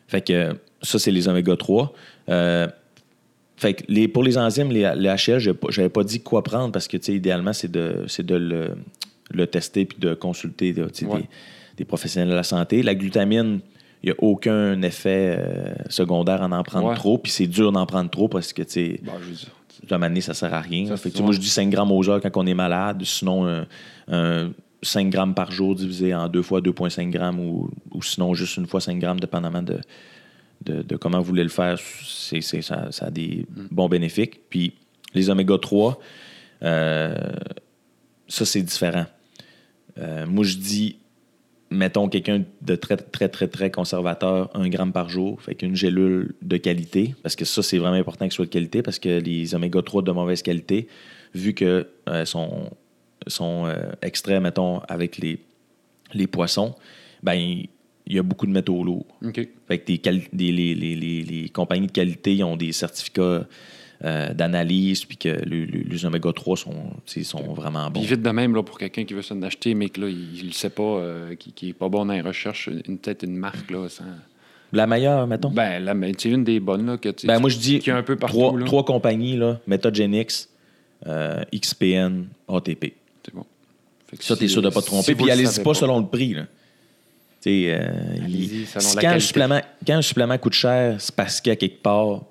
Fait 0.08 0.22
que 0.22 0.56
ça, 0.82 1.00
c'est 1.00 1.12
les 1.12 1.28
oméga 1.28 1.56
3. 1.56 1.94
Euh, 2.30 2.68
fait 3.58 3.74
que 3.76 3.84
les, 3.88 4.08
pour 4.08 4.24
les 4.24 4.38
enzymes, 4.38 4.72
les, 4.72 4.92
les 4.96 5.10
HL, 5.10 5.40
je 5.40 5.52
n'avais 5.52 5.90
pas 5.90 6.04
dit 6.04 6.22
quoi 6.22 6.44
prendre 6.44 6.72
parce 6.72 6.88
que, 6.88 6.98
tu 6.98 7.06
sais, 7.06 7.14
idéalement, 7.16 7.54
c'est 7.54 7.72
de, 7.72 8.06
c'est 8.08 8.26
de 8.26 8.36
le, 8.36 8.76
le 9.32 9.48
tester 9.48 9.86
puis 9.86 9.98
de 10.00 10.14
consulter 10.14 10.74
là, 10.74 10.86
Ouais. 11.04 11.20
des, 11.20 11.28
des 11.78 11.86
professionnels 11.86 12.30
de 12.30 12.36
la 12.36 12.44
santé. 12.44 12.82
La 12.84 12.96
glutamine, 12.96 13.60
il 14.04 14.08
n'y 14.08 14.12
a 14.12 14.16
aucun 14.20 14.82
effet 14.82 15.38
euh, 15.40 15.74
secondaire 15.90 16.42
en 16.42 16.52
en 16.52 16.64
prendre 16.64 16.90
Ouais. 16.90 16.96
trop, 16.96 17.18
puis 17.18 17.32
c'est 17.32 17.48
dur 17.48 17.72
d'en 17.72 17.86
prendre 17.86 18.10
trop 18.10 18.28
parce 18.28 18.52
que, 18.54 18.62
tu 18.64 18.70
sais, 18.72 19.00
Bon, 19.04 19.12
à 19.14 19.16
un 19.16 19.98
moment 19.98 20.08
donné, 20.10 20.22
ça 20.22 20.34
sert 20.34 20.54
à 20.54 20.60
rien. 20.62 20.88
Ça, 20.88 20.98
Fait 20.98 21.10
que, 21.10 21.18
c'est- 21.18 21.24
moi, 21.24 21.32
je 21.34 21.40
dis 21.40 21.50
5 21.50 21.70
grammes 21.70 21.92
aux 21.92 22.10
heures 22.10 22.22
quand 22.22 22.36
on 22.36 22.46
est 22.46 22.54
malade. 22.54 23.02
Sinon, 23.06 23.46
un, 23.48 23.66
un 24.10 24.52
5 24.82 25.10
grammes 25.10 25.34
par 25.34 25.52
jour 25.52 25.76
divisé 25.76 26.14
en 26.14 26.28
deux 26.28 26.42
fois 26.42 26.62
2,5 26.62 27.10
grammes 27.10 27.40
ou, 27.40 27.70
ou 27.92 28.02
sinon 28.04 28.34
juste 28.34 28.58
une 28.58 28.68
fois 28.68 28.82
5 28.82 29.00
grammes, 29.00 29.20
dépendamment 29.20 29.62
de, 29.64 29.80
de, 30.66 30.82
de 30.82 30.96
comment 30.98 31.20
vous 31.20 31.26
voulez 31.26 31.44
le 31.44 31.50
faire. 31.50 31.78
C'est, 32.06 32.42
c'est- 32.42 32.62
ça, 32.62 32.92
ça 32.92 33.06
a 33.08 33.12
des 33.12 33.46
Mm. 33.56 33.68
bons 33.72 33.88
bénéfices. 33.90 34.30
Puis 34.50 34.74
les 35.14 35.30
oméga 35.30 35.58
3, 35.58 36.00
euh, 36.64 37.16
ça, 38.28 38.46
c'est 38.46 38.62
différent. 38.62 39.06
Euh, 39.98 40.26
moi, 40.26 40.44
je 40.44 40.58
dis, 40.58 40.98
mettons 41.74 42.08
quelqu'un 42.10 42.44
de 42.62 42.76
très, 42.76 42.98
très, 42.98 43.30
très, 43.30 43.48
très 43.48 43.72
conservateur, 43.72 44.50
un 44.54 44.70
gramme 44.70 44.92
par 44.94 45.10
jour, 45.10 45.42
fait 45.42 45.56
qu'une 45.56 45.76
gélule 45.76 46.36
de 46.42 46.58
qualité, 46.58 47.16
parce 47.24 47.36
que 47.36 47.46
ça, 47.46 47.62
c'est 47.64 47.78
vraiment 47.78 47.96
important 47.96 48.28
que 48.28 48.34
soit 48.34 48.46
de 48.46 48.50
qualité, 48.52 48.82
parce 48.82 49.00
que 49.00 49.20
les 49.20 49.56
oméga 49.56 49.82
3 49.82 50.02
de 50.04 50.12
mauvaise 50.12 50.42
qualité, 50.42 50.88
vu 51.34 51.54
que 51.54 51.88
euh, 52.10 52.26
sont, 52.26 52.70
sont 53.28 53.66
euh, 53.66 53.92
extraits, 54.02 54.42
mettons, 54.42 54.80
avec 54.88 55.18
les, 55.18 55.40
les 56.14 56.28
poissons, 56.28 56.76
ben 57.24 57.34
il 58.06 58.14
y 58.14 58.20
a 58.20 58.24
beaucoup 58.24 58.46
de 58.46 58.52
métaux 58.52 58.84
lourds. 58.84 59.06
Fait 59.68 59.80
que 59.80 59.86
des 59.88 59.98
des- 60.34 60.52
les, 60.52 60.76
les- 60.76 60.96
les- 61.24 61.50
compagnies 61.50 61.88
de 61.88 61.92
qualité 61.92 62.36
ils 62.36 62.44
ont 62.44 62.58
des 62.58 62.74
certificats 62.74 63.48
euh, 64.06 64.34
d'analyse, 64.34 65.06
puis 65.06 65.16
que 65.18 65.30
le- 65.30 65.66
le- 65.66 65.84
les 65.90 66.06
oméga 66.06 66.32
3 66.34 66.58
sont, 66.58 66.74
sont 67.06 67.54
vraiment 67.54 67.90
bons. 67.90 68.02
Puis 68.02 68.10
vite 68.10 68.22
de 68.22 68.30
même, 68.32 68.54
là, 68.56 68.62
pour 68.64 68.78
quelqu'un 68.78 69.06
qui 69.06 69.14
veut 69.14 69.22
s'en 69.22 69.42
acheter, 69.44 69.74
mais 69.76 69.90
que 69.90 70.02
là, 70.02 70.10
il 70.10 70.48
ne 70.48 70.52
sait 70.52 70.70
pas, 70.70 70.84
euh, 70.84 71.36
qui, 71.36 71.52
qui 71.54 71.70
est 71.70 71.74
pas 71.74 71.88
bon 71.90 72.06
dans 72.06 72.14
les 72.14 72.22
recherches, 72.22 72.70
une, 72.88 72.98
peut-être 72.98 73.24
une 73.24 73.36
marque, 73.38 73.72
là, 73.72 73.88
sans... 73.90 74.04
La 74.74 74.88
meilleure, 74.88 75.28
mettons? 75.28 75.52
Ben, 75.52 75.94
mais 75.94 76.12
c'est 76.18 76.30
une 76.30 76.44
des 76.44 76.60
bonnes, 76.60 76.86
là, 76.88 76.98
que 76.98 77.10
tu 77.10 77.28
Ben, 77.28 77.40
moi, 77.40 77.50
je 77.50 77.58
dis 77.58 77.80
qui 77.80 77.92
est 77.92 77.94
un 77.94 78.02
peu 78.04 78.16
partout, 78.16 78.36
trois, 78.38 78.60
là. 78.60 78.66
trois 78.66 78.84
compagnies, 78.84 79.38
là, 79.38 79.60
Metagenix, 79.68 80.50
euh, 81.08 81.44
XPN, 81.56 82.26
ATP. 82.50 82.94
C'est 83.24 83.34
bon. 83.36 83.46
Fait 84.08 84.18
que 84.18 84.24
Ça, 84.24 84.36
t'es 84.36 84.48
si- 84.48 84.54
sûr 84.54 84.62
de 84.64 84.68
ne 84.70 84.74
pas 84.74 84.82
te 84.82 84.88
tromper. 84.88 85.14
Puis 85.16 85.26
le 85.26 85.32
allez-y 85.32 85.46
savez 85.48 85.64
pas, 85.64 85.74
selon 85.76 86.00
le 86.00 86.08
prix. 86.08 86.34
Là. 86.34 86.46
Euh, 87.46 87.88
il- 88.28 88.66
selon 88.68 88.96
la 88.96 89.02
quand, 89.02 89.08
un 89.08 89.12
qualité. 89.12 89.20
supplément, 89.20 89.62
quand 89.86 89.94
un 89.96 90.02
supplément 90.02 90.38
coûte 90.38 90.54
cher, 90.54 90.96
c'est 91.00 91.14
parce 91.16 91.40
qu'à 91.42 91.56
quelque 91.56 91.82
part, 91.82 92.22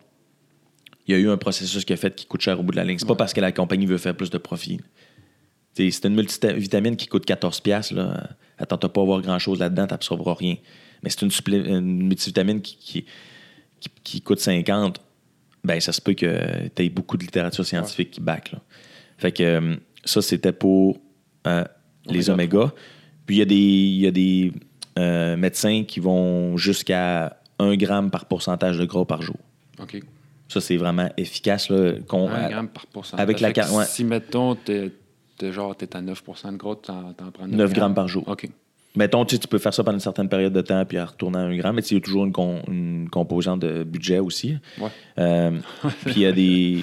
il 1.06 1.12
y 1.12 1.14
a 1.14 1.18
eu 1.18 1.28
un 1.28 1.36
processus 1.36 1.84
qui 1.84 1.92
a 1.92 1.96
fait 1.96 2.14
qui 2.14 2.26
coûte 2.26 2.40
cher 2.40 2.58
au 2.60 2.62
bout 2.62 2.72
de 2.72 2.76
la 2.76 2.84
ligne. 2.84 2.98
C'est 2.98 3.06
pas 3.06 3.16
parce 3.16 3.32
que 3.32 3.40
la 3.40 3.52
compagnie 3.52 3.86
veut 3.86 3.98
faire 3.98 4.16
plus 4.16 4.30
de 4.30 4.38
profit. 4.38 4.80
C'est 5.74 6.04
une 6.04 6.14
multivitamine 6.14 6.96
qui 6.96 7.06
coûte 7.06 7.26
14$. 7.26 7.94
Là. 7.94 8.30
Attends, 8.58 8.78
t'as 8.78 8.88
pas 8.88 9.00
à 9.00 9.04
avoir 9.04 9.22
grand-chose 9.22 9.58
là-dedans, 9.58 9.86
t'absorberas 9.86 10.34
rien. 10.34 10.56
Mais 11.02 11.10
c'est 11.10 11.22
une, 11.22 11.32
une 11.66 12.02
multivitamine 12.08 12.60
qui, 12.60 12.76
qui, 12.76 13.06
qui, 13.80 13.90
qui 14.04 14.20
coûte 14.20 14.38
50. 14.38 15.00
Ben, 15.64 15.80
ça 15.80 15.92
se 15.92 16.00
peut 16.00 16.14
que 16.14 16.68
tu 16.74 16.82
aies 16.82 16.90
beaucoup 16.90 17.16
de 17.16 17.22
littérature 17.22 17.64
scientifique 17.64 18.10
qui 18.12 18.20
back. 18.20 18.52
Là. 18.52 18.60
Fait 19.16 19.32
que 19.32 19.42
euh, 19.42 19.76
ça, 20.04 20.20
c'était 20.20 20.52
pour 20.52 21.00
euh, 21.46 21.64
les 22.06 22.30
Oméga. 22.30 22.72
Puis 23.26 23.36
il 23.36 23.38
y 23.38 23.42
a 23.42 23.44
des, 23.44 23.56
y 23.56 24.06
a 24.06 24.10
des 24.10 24.52
euh, 24.98 25.36
médecins 25.36 25.84
qui 25.84 26.00
vont 26.00 26.56
jusqu'à 26.56 27.40
1 27.58 27.76
gramme 27.76 28.10
par 28.10 28.26
pourcentage 28.26 28.78
de 28.78 28.84
gras 28.84 29.04
par 29.04 29.22
jour. 29.22 29.38
OK. 29.80 30.00
Ça, 30.52 30.60
c'est 30.60 30.76
vraiment 30.76 31.08
efficace. 31.16 31.70
Là, 31.70 31.92
1 32.10 32.48
gramme 32.50 32.68
par 32.68 32.86
pourcentage. 32.86 33.22
avec 33.22 33.40
la 33.40 33.48
ouais. 33.50 33.84
Si, 33.86 34.04
mettons, 34.04 34.54
t'es, 34.54 34.92
t'es 35.38 35.50
genre, 35.52 35.74
t'es 35.76 35.94
à 35.96 36.02
9% 36.02 36.52
de 36.52 36.56
gros, 36.56 36.74
t'en, 36.74 37.12
t'en 37.14 37.30
prends 37.30 37.46
9, 37.46 37.56
9 37.56 37.72
grammes 37.72 37.94
par 37.94 38.08
jour. 38.08 38.24
OK. 38.28 38.48
Mettons, 38.94 39.24
tu, 39.24 39.36
sais, 39.36 39.40
tu 39.40 39.48
peux 39.48 39.58
faire 39.58 39.72
ça 39.72 39.82
pendant 39.82 39.96
une 39.96 40.00
certaine 40.00 40.28
période 40.28 40.52
de 40.52 40.60
temps 40.60 40.84
puis 40.84 40.98
à 40.98 41.06
retourner 41.06 41.38
à 41.38 41.42
1 41.42 41.56
gramme, 41.56 41.76
mais 41.76 41.82
il 41.82 41.94
y 41.94 41.96
a 41.96 42.00
toujours 42.00 42.26
une, 42.26 42.32
con- 42.32 42.60
une 42.68 43.08
composante 43.08 43.60
de 43.60 43.84
budget 43.84 44.18
aussi. 44.18 44.58
Ouais. 44.78 44.88
Euh, 45.18 45.58
puis 46.04 46.12
il 46.16 46.22
y 46.22 46.26
a 46.26 46.32
des. 46.32 46.80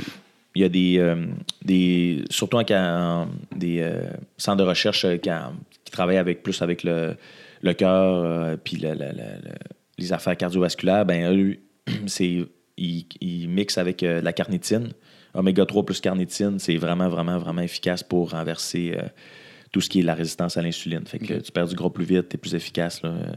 Il 0.56 0.64
y 0.64 0.66
a 0.66 0.70
des, 0.70 0.98
euh, 0.98 1.28
des 1.64 2.24
surtout 2.32 2.58
en, 2.58 2.64
en- 2.74 3.28
des 3.56 3.82
euh, 3.82 4.02
centres 4.38 4.58
de 4.58 4.68
recherche 4.68 5.06
qui, 5.20 5.32
en- 5.32 5.54
qui 5.86 5.92
travaillent 5.92 6.18
avec 6.18 6.42
plus 6.42 6.60
avec 6.64 6.82
le, 6.84 7.16
le 7.62 7.74
cœur 7.74 8.58
puis 8.64 8.78
le- 8.78 8.90
le- 8.94 8.96
le- 8.96 9.44
le- 9.44 9.56
les 10.00 10.12
affaires 10.12 10.36
cardiovasculaires, 10.36 11.06
ben 11.06 11.32
eux, 11.32 11.58
c'est 12.08 12.46
ils, 12.80 13.06
ils 13.22 13.48
mixent 13.48 13.78
avec 13.78 14.04
euh, 14.04 14.22
la 14.22 14.34
carnitine. 14.34 14.90
Oméga 15.34 15.66
3 15.66 15.86
plus 15.86 16.02
carnitine, 16.02 16.58
c'est 16.60 16.78
vraiment, 16.78 17.10
vraiment, 17.10 17.38
vraiment 17.38 17.62
efficace 17.62 18.02
pour 18.02 18.32
renverser 18.32 18.96
euh, 18.98 19.04
tout 19.72 19.82
ce 19.82 19.90
qui 19.90 20.00
est 20.00 20.04
la 20.04 20.16
résistance 20.16 20.58
à 20.58 20.62
l'insuline. 20.62 21.06
Fait 21.06 21.20
que 21.20 21.36
tu 21.36 21.52
perds 21.52 21.68
du 21.68 21.76
gras 21.76 21.90
plus 21.90 22.06
vite, 22.06 22.30
tu 22.30 22.36
es 22.36 22.38
plus 22.38 22.56
efficace. 22.56 23.02
Là. 23.04 23.10
Euh, 23.10 23.32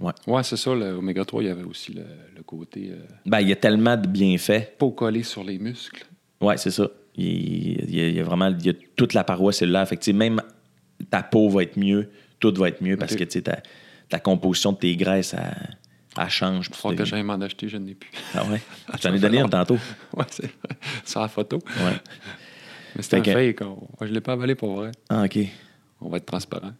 ouais. 0.00 0.12
Ouais, 0.26 0.42
c'est 0.42 0.56
ça. 0.56 0.74
L'oméga 0.74 1.24
3, 1.24 1.42
il 1.42 1.46
y 1.46 1.50
avait 1.50 1.62
aussi 1.62 1.92
le, 1.92 2.02
le 2.36 2.42
côté 2.42 2.90
euh, 2.90 2.96
Ben, 3.24 3.40
il 3.40 3.48
y 3.48 3.52
a 3.52 3.56
tellement 3.56 3.96
de 3.96 4.08
bienfaits 4.08 4.76
pas 4.78 4.90
collé 4.90 5.22
sur 5.22 5.44
les 5.44 5.58
muscles. 5.58 6.04
Oui, 6.40 6.54
c'est 6.56 6.72
ça. 6.72 6.88
Il, 7.16 7.24
il 7.24 7.94
y 7.94 8.00
a, 8.00 8.08
il 8.08 8.14
y 8.16 8.20
a 8.20 8.24
vraiment 8.24 8.48
il 8.48 8.66
y 8.66 8.70
a 8.70 8.74
toute 8.96 9.14
la 9.14 9.22
paroi 9.22 9.52
cellulaire. 9.52 9.86
Fait 9.88 9.96
que, 9.96 10.10
même 10.10 10.42
ta 11.10 11.22
peau 11.22 11.48
va 11.48 11.62
être 11.62 11.78
mieux, 11.78 12.10
tout 12.40 12.52
va 12.54 12.68
être 12.68 12.82
mieux 12.82 12.96
parce 12.96 13.14
que 13.14 13.24
ta, 13.24 13.62
ta 14.08 14.18
composition 14.18 14.72
de 14.72 14.78
tes 14.78 14.96
graisses, 14.96 15.34
elle, 15.34 15.76
elle 16.18 16.30
change. 16.30 16.68
Il 16.70 16.76
faut 16.76 16.90
tu 16.90 16.96
que 16.96 17.04
j'aille 17.04 17.22
m'en 17.22 17.34
acheter, 17.40 17.68
je 17.68 17.76
n'ai 17.76 17.94
plus. 17.94 18.10
Ah 18.34 18.44
ouais? 18.44 18.60
J'en 19.02 19.14
ai 19.14 19.18
donné 19.18 19.40
un 19.40 19.48
tantôt. 19.48 19.78
ouais, 20.14 20.24
c'est 20.30 20.46
vrai. 20.46 20.76
Sur 21.04 21.20
la 21.20 21.28
photo. 21.28 21.58
Ouais. 21.78 21.92
Mais 22.96 23.02
c'était 23.02 23.16
un 23.18 23.22
que- 23.22 23.32
fake. 23.32 23.60
on- 23.62 23.66
Moi, 23.66 23.88
je 24.02 24.12
l'ai 24.12 24.20
pas 24.20 24.32
avalé 24.32 24.54
pour 24.54 24.74
vrai. 24.76 24.92
Ah, 25.08 25.24
OK. 25.24 25.36
Ouais. 25.36 25.50
On 26.00 26.08
va 26.08 26.16
être 26.18 26.26
transparent. 26.26 26.72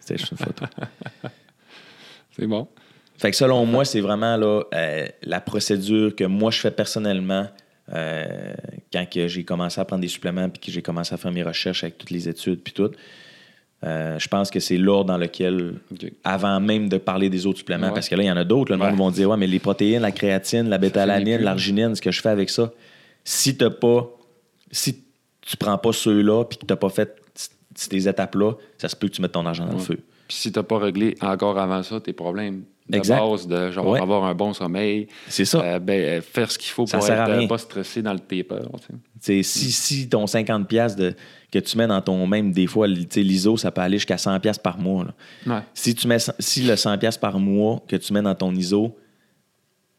C'était 0.00 0.18
juste 0.18 0.32
une 0.32 0.38
photo. 0.38 0.64
C'est 2.36 2.46
bon. 2.46 2.68
Fait 3.18 3.30
que 3.30 3.36
selon 3.36 3.66
moi, 3.66 3.84
c'est 3.84 4.00
vraiment 4.00 4.36
là, 4.36 4.62
euh, 4.72 5.06
la 5.22 5.40
procédure 5.40 6.14
que 6.16 6.24
moi 6.24 6.50
je 6.50 6.58
fais 6.60 6.70
personnellement 6.70 7.46
euh, 7.92 8.54
quand 8.92 9.04
j'ai 9.12 9.44
commencé 9.44 9.80
à 9.80 9.84
prendre 9.84 10.00
des 10.00 10.08
suppléments 10.08 10.48
puis 10.48 10.60
que 10.60 10.72
j'ai 10.72 10.80
commencé 10.80 11.12
à 11.14 11.18
faire 11.18 11.32
mes 11.32 11.42
recherches 11.42 11.82
avec 11.84 11.98
toutes 11.98 12.10
les 12.10 12.28
études 12.28 12.62
puis 12.62 12.72
tout. 12.72 12.90
Euh, 13.82 14.18
je 14.18 14.28
pense 14.28 14.50
que 14.50 14.60
c'est 14.60 14.76
l'ordre 14.76 15.06
dans 15.06 15.16
lequel, 15.16 15.74
avant 16.22 16.60
même 16.60 16.88
de 16.90 16.98
parler 16.98 17.30
des 17.30 17.46
autres 17.46 17.58
suppléments, 17.58 17.86
Ouais. 17.88 17.94
parce 17.94 18.08
que 18.10 18.14
là, 18.14 18.22
il 18.22 18.26
y 18.26 18.30
en 18.30 18.36
a 18.36 18.44
d'autres. 18.44 18.74
Le 18.74 18.78
Ouais. 18.80 18.92
monde 18.92 19.12
va 19.12 19.16
dire 19.16 19.30
Ouais, 19.30 19.36
mais 19.38 19.46
les 19.46 19.58
protéines, 19.58 20.02
la 20.02 20.12
créatine, 20.12 20.68
la 20.68 20.76
bétalanine, 20.78 21.40
l'arginine, 21.40 21.94
ce 21.94 22.02
que 22.02 22.10
je 22.10 22.20
fais 22.20 22.28
avec 22.28 22.50
ça, 22.50 22.70
si 23.24 23.56
t'as 23.56 23.70
pas. 23.70 24.06
Si 24.70 25.02
tu 25.40 25.56
prends 25.56 25.78
pas 25.78 25.92
ceux-là 25.92 26.44
puis 26.44 26.58
que 26.58 26.66
t'as 26.66 26.76
pas 26.76 26.90
fait 26.90 27.16
ces 27.74 28.06
étapes-là, 28.08 28.52
ça 28.76 28.88
se 28.88 28.94
peut 28.96 29.08
que 29.08 29.14
tu 29.14 29.22
mettes 29.22 29.32
ton 29.32 29.46
argent 29.46 29.64
dans 29.64 29.72
le 29.72 29.78
Ouais. 29.78 29.84
feu. 29.84 29.98
Puis 30.30 30.36
si 30.38 30.52
t'as 30.52 30.62
pas 30.62 30.78
réglé 30.78 31.16
encore 31.20 31.58
avant 31.58 31.82
ça 31.82 32.00
tes 32.00 32.12
problèmes 32.12 32.62
de 32.88 32.96
Exact. 32.96 33.18
base, 33.18 33.48
de 33.48 33.72
genre 33.72 33.84
Ouais. 33.88 34.00
avoir 34.00 34.22
un 34.22 34.34
bon 34.36 34.52
sommeil, 34.52 35.08
C'est 35.26 35.44
ça. 35.44 35.60
euh, 35.60 35.78
ben, 35.80 36.00
euh, 36.00 36.20
faire 36.22 36.48
ce 36.52 36.56
qu'il 36.56 36.70
faut 36.70 36.86
Ça 36.86 36.98
pour 36.98 37.10
être 37.10 37.28
euh, 37.30 37.48
pas 37.48 37.58
stressé 37.58 38.00
dans 38.00 38.12
le 38.12 38.20
taper. 38.20 38.44
tu 39.20 39.42
si, 39.42 39.72
si 39.72 40.08
ton 40.08 40.26
50$ 40.26 40.66
piastres 40.66 41.00
de, 41.00 41.14
que 41.50 41.58
tu 41.58 41.76
mets 41.76 41.88
dans 41.88 42.00
ton 42.00 42.24
même, 42.28 42.52
des 42.52 42.68
fois, 42.68 42.86
l'ISO, 42.86 43.56
ça 43.56 43.72
peut 43.72 43.80
aller 43.80 43.96
jusqu'à 43.98 44.14
100$ 44.14 44.38
piastres 44.38 44.62
par 44.62 44.78
mois. 44.78 45.04
là. 45.04 45.54
Ouais. 45.56 45.62
Si, 45.74 45.96
tu 45.96 46.06
mets, 46.06 46.18
si 46.38 46.62
le 46.62 46.74
100$ 46.76 46.96
piastres 46.98 47.20
par 47.20 47.40
mois 47.40 47.82
que 47.88 47.96
tu 47.96 48.12
mets 48.12 48.22
dans 48.22 48.36
ton 48.36 48.54
ISO 48.54 48.96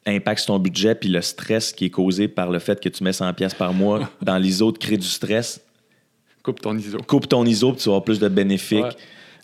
impacte 0.06 0.48
ton 0.48 0.60
budget, 0.60 0.96
puis 0.96 1.10
le 1.10 1.22
stress 1.22 1.74
qui 1.74 1.86
est 1.86 1.90
causé 1.90 2.30
par 2.30 2.50
le 2.50 2.60
fait 2.60 2.80
que 2.80 2.88
tu 2.90 3.04
mets 3.04 3.12
100$ 3.12 3.34
piastres 3.34 3.58
par 3.58 3.74
mois 3.74 4.10
dans 4.22 4.38
l'ISO 4.38 4.72
te 4.72 4.80
crée 4.80 4.98
du 4.98 5.08
stress, 5.08 5.60
Coupe 6.42 6.62
ton 6.62 6.78
ISO. 6.78 6.98
coupe 7.06 7.28
ton 7.28 7.46
ISO, 7.46 7.74
puis 7.74 7.82
tu 7.82 7.90
vas 7.90 7.96
avoir 7.96 8.04
plus 8.06 8.20
de 8.20 8.28
bénéfiques. 8.30 8.84
Ouais. 8.84 8.90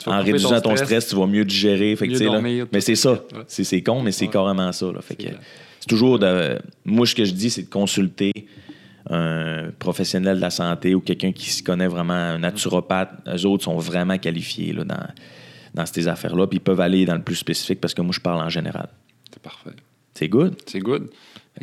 En 0.05 0.21
réduisant 0.21 0.61
ton 0.61 0.75
stress. 0.75 1.07
tu 1.07 1.15
vas 1.15 1.25
mieux 1.27 1.43
digérer. 1.45 1.95
Fait 1.95 2.07
Mieux 2.07 2.19
là, 2.19 2.39
mais 2.71 2.81
c'est 2.81 2.95
ça. 2.95 3.13
Ouais. 3.13 3.19
C'est, 3.47 3.63
c'est 3.63 3.81
con, 3.81 4.01
mais 4.01 4.11
c'est 4.11 4.25
Ouais. 4.25 4.31
carrément 4.31 4.71
ça. 4.71 4.85
là. 4.91 5.01
Fait 5.01 5.15
C'est 5.19 5.27
que, 5.31 5.35
c'est 5.79 5.87
toujours 5.87 6.19
de. 6.19 6.59
Moi, 6.85 7.05
ce 7.07 7.15
que 7.15 7.25
je 7.25 7.31
dis, 7.33 7.49
c'est 7.49 7.63
de 7.63 7.69
consulter 7.69 8.31
un 9.09 9.69
professionnel 9.79 10.35
de 10.37 10.41
la 10.41 10.49
santé 10.49 10.93
ou 10.93 10.99
quelqu'un 10.99 11.31
qui 11.31 11.49
s'y 11.49 11.63
connaît 11.63 11.87
vraiment, 11.87 12.13
un 12.13 12.37
naturopathe. 12.39 13.11
Eux 13.27 13.45
autres 13.45 13.63
sont 13.63 13.77
vraiment 13.77 14.17
qualifiés 14.17 14.73
là, 14.73 14.83
dans, 14.83 15.07
dans 15.73 15.85
ces 15.85 16.07
affaires-là. 16.07 16.45
Puis 16.47 16.57
ils 16.57 16.61
peuvent 16.61 16.81
aller 16.81 17.05
dans 17.05 17.15
le 17.15 17.21
plus 17.23 17.35
spécifique 17.35 17.79
parce 17.79 17.93
que 17.93 18.01
moi, 18.01 18.11
je 18.13 18.19
parle 18.19 18.41
en 18.41 18.49
général. 18.49 18.89
C'est 19.33 19.41
parfait. 19.41 19.71
C'est 20.13 20.27
good? 20.27 20.55
C'est 20.65 20.79
good. 20.79 21.09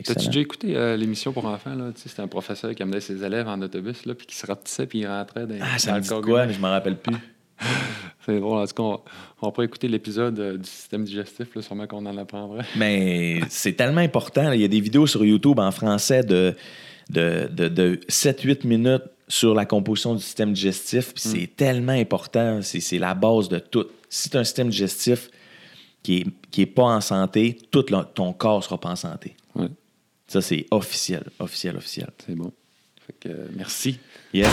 T'as-tu 0.04 0.26
déjà 0.26 0.40
écouté 0.40 0.76
euh, 0.76 0.96
l'émission 0.96 1.32
pour 1.32 1.44
enfants? 1.46 1.74
Là? 1.74 1.90
C'était 1.94 2.22
un 2.22 2.26
professeur 2.26 2.74
qui 2.74 2.82
amenait 2.82 3.00
ses 3.00 3.22
élèves 3.22 3.46
en 3.46 3.60
autobus, 3.62 4.06
là, 4.06 4.14
puis 4.14 4.26
qui 4.26 4.34
se 4.34 4.44
rapetissait, 4.44 4.86
puis 4.86 5.00
il 5.00 5.06
rentrait 5.06 5.46
dans, 5.46 5.54
Ah, 5.60 5.78
ça 5.78 5.92
dans 5.92 5.96
me 5.98 6.02
dit 6.02 6.08
quoi, 6.26 6.46
mais 6.46 6.52
je 6.52 6.60
m'en 6.60 6.70
rappelle 6.70 6.96
plus. 6.96 7.14
C'est 8.26 8.40
drôle. 8.40 8.58
En 8.58 8.66
tout 8.66 8.74
cas, 8.74 8.82
on, 8.82 9.00
on 9.42 9.52
pourrait 9.52 9.66
écouter 9.66 9.86
l'épisode 9.88 10.38
euh, 10.40 10.56
du 10.56 10.68
système 10.68 11.04
digestif, 11.04 11.54
là, 11.54 11.60
sûrement 11.62 11.86
qu'on 11.86 12.06
en 12.06 12.16
apprendrait. 12.16 12.64
Mais 12.76 13.40
c'est 13.50 13.74
tellement 13.74 14.00
important. 14.00 14.44
là. 14.44 14.54
Il 14.54 14.62
y 14.62 14.64
a 14.64 14.68
des 14.68 14.80
vidéos 14.80 15.06
sur 15.06 15.24
YouTube 15.24 15.58
en 15.58 15.70
français 15.70 16.22
de, 16.22 16.54
de, 17.10 17.48
de, 17.52 17.68
de 17.68 18.00
7-8 18.08 18.66
minutes 18.66 19.02
sur 19.28 19.54
la 19.54 19.66
composition 19.66 20.14
du 20.14 20.22
système 20.22 20.52
digestif. 20.54 21.12
Puis 21.14 21.22
c'est 21.24 21.56
tellement 21.56 21.92
important. 21.92 22.60
C'est 22.62 22.80
c'est 22.80 22.98
la 22.98 23.14
base 23.14 23.48
de 23.50 23.58
tout. 23.58 23.86
Si 24.08 24.30
tu 24.30 24.36
as 24.36 24.40
un 24.40 24.44
système 24.44 24.68
digestif 24.70 25.28
qui 26.02 26.24
n'est 26.24 26.32
qui 26.50 26.62
est 26.62 26.66
pas 26.66 26.84
en 26.84 27.00
santé, 27.02 27.58
tout 27.70 27.84
le- 27.90 28.04
ton 28.14 28.32
corps 28.32 28.58
ne 28.58 28.62
sera 28.62 28.78
pas 28.80 28.90
en 28.90 28.96
santé. 28.96 29.34
Ouais, 29.54 29.68
Ça, 30.28 30.40
c'est 30.40 30.66
officiel, 30.70 31.24
officiel, 31.38 31.76
officiel. 31.76 32.08
c'est 32.26 32.34
bon. 32.34 32.52
Fait 33.06 33.14
que, 33.20 33.28
euh, 33.28 33.48
merci. 33.54 33.98
Yes. 34.32 34.48